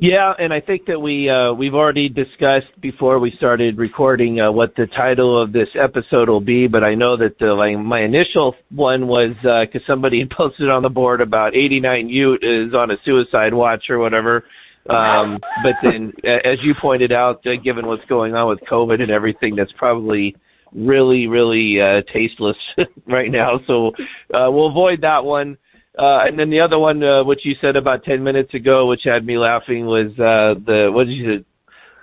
[0.00, 4.50] Yeah, and I think that we uh, we've already discussed before we started recording uh,
[4.50, 6.66] what the title of this episode will be.
[6.66, 10.82] But I know that the, like my initial one was because uh, somebody posted on
[10.82, 14.44] the board about 89 Ute is on a suicide watch or whatever.
[14.90, 19.10] Um, but then, as you pointed out, uh, given what's going on with COVID and
[19.10, 20.34] everything, that's probably
[20.74, 22.56] really, really uh, tasteless
[23.06, 23.60] right now.
[23.66, 23.88] So
[24.34, 25.56] uh, we'll avoid that one.
[25.98, 29.02] Uh, and then the other one, uh, which you said about 10 minutes ago, which
[29.04, 31.44] had me laughing, was uh, the, what did you say?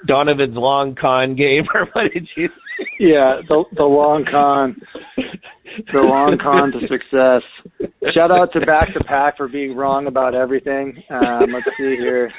[0.05, 2.85] Donovan's long con game, or what did you say?
[2.99, 4.79] Yeah, the, the long con.
[5.93, 7.41] The long con to success.
[8.13, 11.01] Shout out to Back to Pack for being wrong about everything.
[11.09, 12.31] Um, let's see here.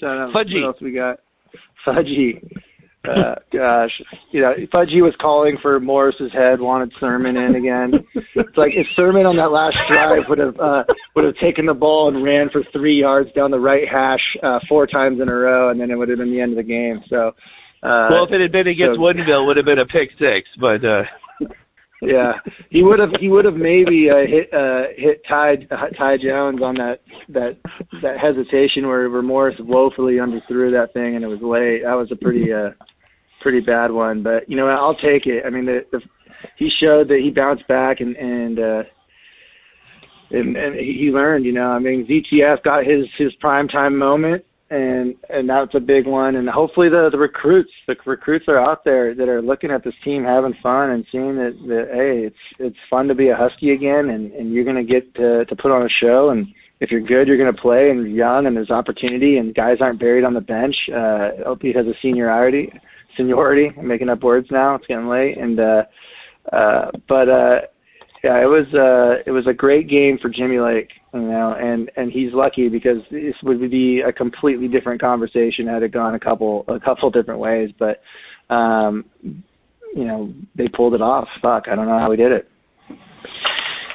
[0.00, 0.34] Shout out.
[0.34, 0.62] Fudgy.
[0.62, 1.18] What else we got?
[1.86, 2.40] Fudgy
[3.08, 3.90] uh, gosh,
[4.30, 8.04] you know, Fudgy was calling for Morris's head, wanted Sirmon in again.
[8.14, 10.84] It's like if Sirmon on that last drive would have uh,
[11.14, 14.58] would have taken the ball and ran for three yards down the right hash uh,
[14.68, 16.62] four times in a row, and then it would have been the end of the
[16.62, 17.02] game.
[17.08, 17.28] So,
[17.82, 20.10] uh, well, if it had been against so, Woodinville, it would have been a pick
[20.18, 20.84] six, but.
[20.84, 21.02] uh
[22.02, 22.32] yeah,
[22.70, 26.60] he would have he would have maybe uh, hit uh, hit Ty uh, Ty Jones
[26.62, 27.56] on that that
[28.02, 31.82] that hesitation where, where Morris woefully underthrew that thing and it was late.
[31.84, 32.70] That was a pretty uh,
[33.44, 35.44] pretty bad one, but you know I'll take it.
[35.46, 36.00] I mean, the, the
[36.56, 38.82] he showed that he bounced back and and uh,
[40.30, 41.44] and, and he learned.
[41.44, 45.80] You know, I mean, ZTF got his his prime time moment, and and that's a
[45.80, 46.36] big one.
[46.36, 49.94] And hopefully the the recruits, the recruits are out there that are looking at this
[50.02, 53.72] team having fun and seeing that that hey, it's it's fun to be a Husky
[53.72, 56.46] again, and and you're gonna get to to put on a show and
[56.80, 59.78] if you're good, you're going to play, and you're young, and there's opportunity, and guys
[59.80, 60.76] aren't buried on the bench.
[60.94, 61.30] Uh,
[61.72, 62.70] has a seniority,
[63.16, 63.70] seniority.
[63.76, 64.74] I'm making up words now.
[64.74, 65.82] It's getting late, and uh,
[66.52, 67.60] uh, but uh,
[68.22, 71.90] yeah, it was uh, it was a great game for Jimmy Lake, you know, and
[71.96, 76.20] and he's lucky because this would be a completely different conversation had it gone a
[76.20, 78.00] couple a couple different ways, but
[78.48, 81.28] um, you know they pulled it off.
[81.42, 82.48] Fuck, I don't know how we did it.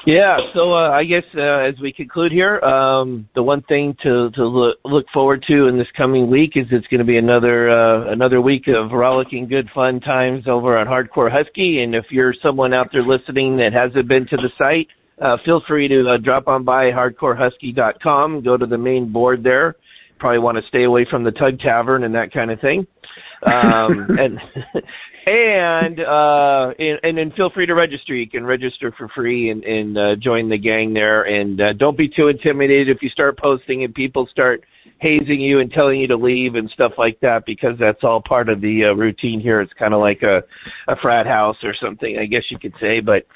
[0.05, 4.29] Yeah, so uh, I guess uh, as we conclude here, um, the one thing to
[4.31, 7.69] to look, look forward to in this coming week is it's going to be another
[7.69, 11.83] uh, another week of rollicking good fun times over on Hardcore Husky.
[11.83, 14.87] And if you're someone out there listening that hasn't been to the site,
[15.21, 19.75] uh, feel free to uh, drop on by hardcorehusky.com, go to the main board there.
[20.17, 22.87] Probably want to stay away from the Tug Tavern and that kind of thing.
[23.41, 24.37] Um, and
[25.29, 28.15] and uh and, and then feel free to register.
[28.15, 31.23] You can register for free and and uh, join the gang there.
[31.23, 34.63] And uh, don't be too intimidated if you start posting and people start
[34.99, 38.49] hazing you and telling you to leave and stuff like that because that's all part
[38.49, 39.61] of the uh, routine here.
[39.61, 40.43] It's kind of like a
[40.87, 42.99] a frat house or something i guess you could say.
[42.99, 43.27] But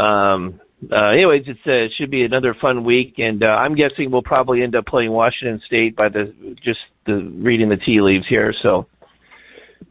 [0.00, 4.10] um uh, anyways, it's, uh, it should be another fun week, and uh, I'm guessing
[4.10, 8.26] we'll probably end up playing Washington State by the just the reading the tea leaves
[8.26, 8.52] here.
[8.62, 8.88] So,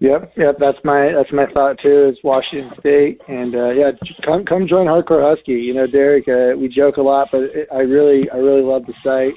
[0.01, 0.55] Yep, yep.
[0.59, 2.09] That's my that's my thought too.
[2.11, 3.91] Is Washington State, and uh, yeah,
[4.25, 5.51] come come join Hardcore Husky.
[5.51, 8.81] You know, Derek, uh, we joke a lot, but it, I really I really love
[8.87, 9.35] the site,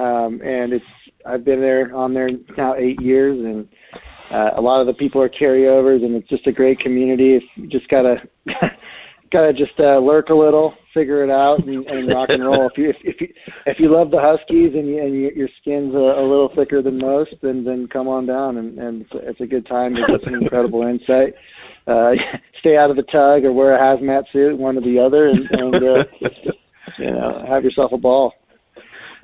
[0.00, 0.84] um, and it's
[1.26, 3.68] I've been there on there now eight years, and
[4.30, 7.44] uh, a lot of the people are carryovers, and it's just a great community.
[7.56, 8.18] You just gotta
[9.32, 12.66] gotta just uh, lurk a little, figure it out, and, and rock and roll.
[12.66, 13.28] If you if, if you
[13.66, 16.82] if you love the Huskies and, you, and you, your skin's a, a little thicker
[16.82, 20.02] than most, then then come on down, and, and it's, it's a good time to
[20.06, 21.34] get some incredible insight.
[21.86, 22.12] Uh,
[22.60, 25.48] stay out of the tug or wear a hazmat suit, one or the other, and,
[25.50, 26.04] and uh,
[26.98, 28.32] you know have yourself a ball.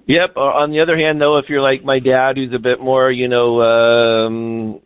[0.06, 0.36] Yep.
[0.36, 3.28] On the other hand, though, if you're like my dad, who's a bit more, you
[3.28, 4.80] know, um,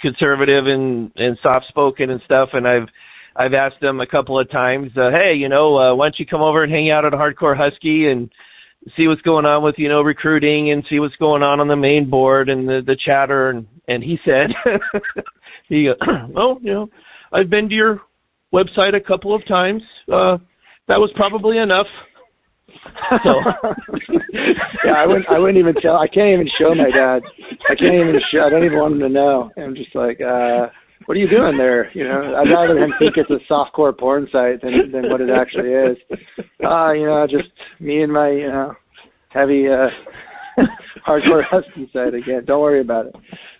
[0.00, 2.88] conservative and and soft spoken and stuff, and I've
[3.36, 6.26] I've asked them a couple of times, uh, hey, you know, uh, why don't you
[6.26, 8.30] come over and hang out at Hardcore Husky and
[8.96, 11.76] see what's going on with you know recruiting and see what's going on on the
[11.76, 13.50] main board and the the chatter?
[13.50, 14.50] And and he said
[15.68, 15.96] he goes,
[16.30, 16.88] well you know
[17.32, 18.00] I've been to your
[18.52, 19.82] website a couple of times.
[20.12, 20.38] Uh
[20.88, 21.86] that was probably enough.
[23.24, 23.34] So
[24.84, 27.22] yeah I wouldn't I wouldn't even tell I can't even show my dad.
[27.68, 29.50] I can't even show I don't even want him to know.
[29.56, 30.68] I'm just like uh
[31.06, 31.90] what are you doing there?
[31.92, 35.30] You know, I'd rather him think it's a softcore porn site than than what it
[35.30, 35.96] actually is.
[36.64, 37.48] Uh, you know, just
[37.78, 38.74] me and my you know
[39.30, 39.88] heavy uh
[41.06, 42.44] hardcore husky site again.
[42.44, 43.16] Don't worry about it.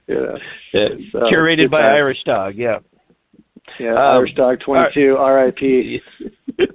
[0.06, 0.38] You know,
[0.74, 1.94] yeah, so, curated by time.
[1.94, 2.54] Irish Dog.
[2.56, 2.78] Yeah.
[3.78, 6.00] Yeah, um, Irish Dog 22, R.I.P.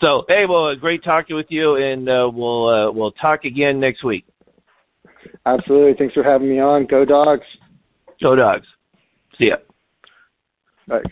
[0.00, 4.02] so, hey, well, great talking with you, and uh, we'll uh, we'll talk again next
[4.02, 4.24] week.
[5.46, 5.94] Absolutely.
[5.98, 6.86] Thanks for having me on.
[6.86, 7.46] Go Dogs.
[8.22, 8.66] Go Dogs.
[9.38, 9.56] See ya.
[10.86, 11.02] Bye.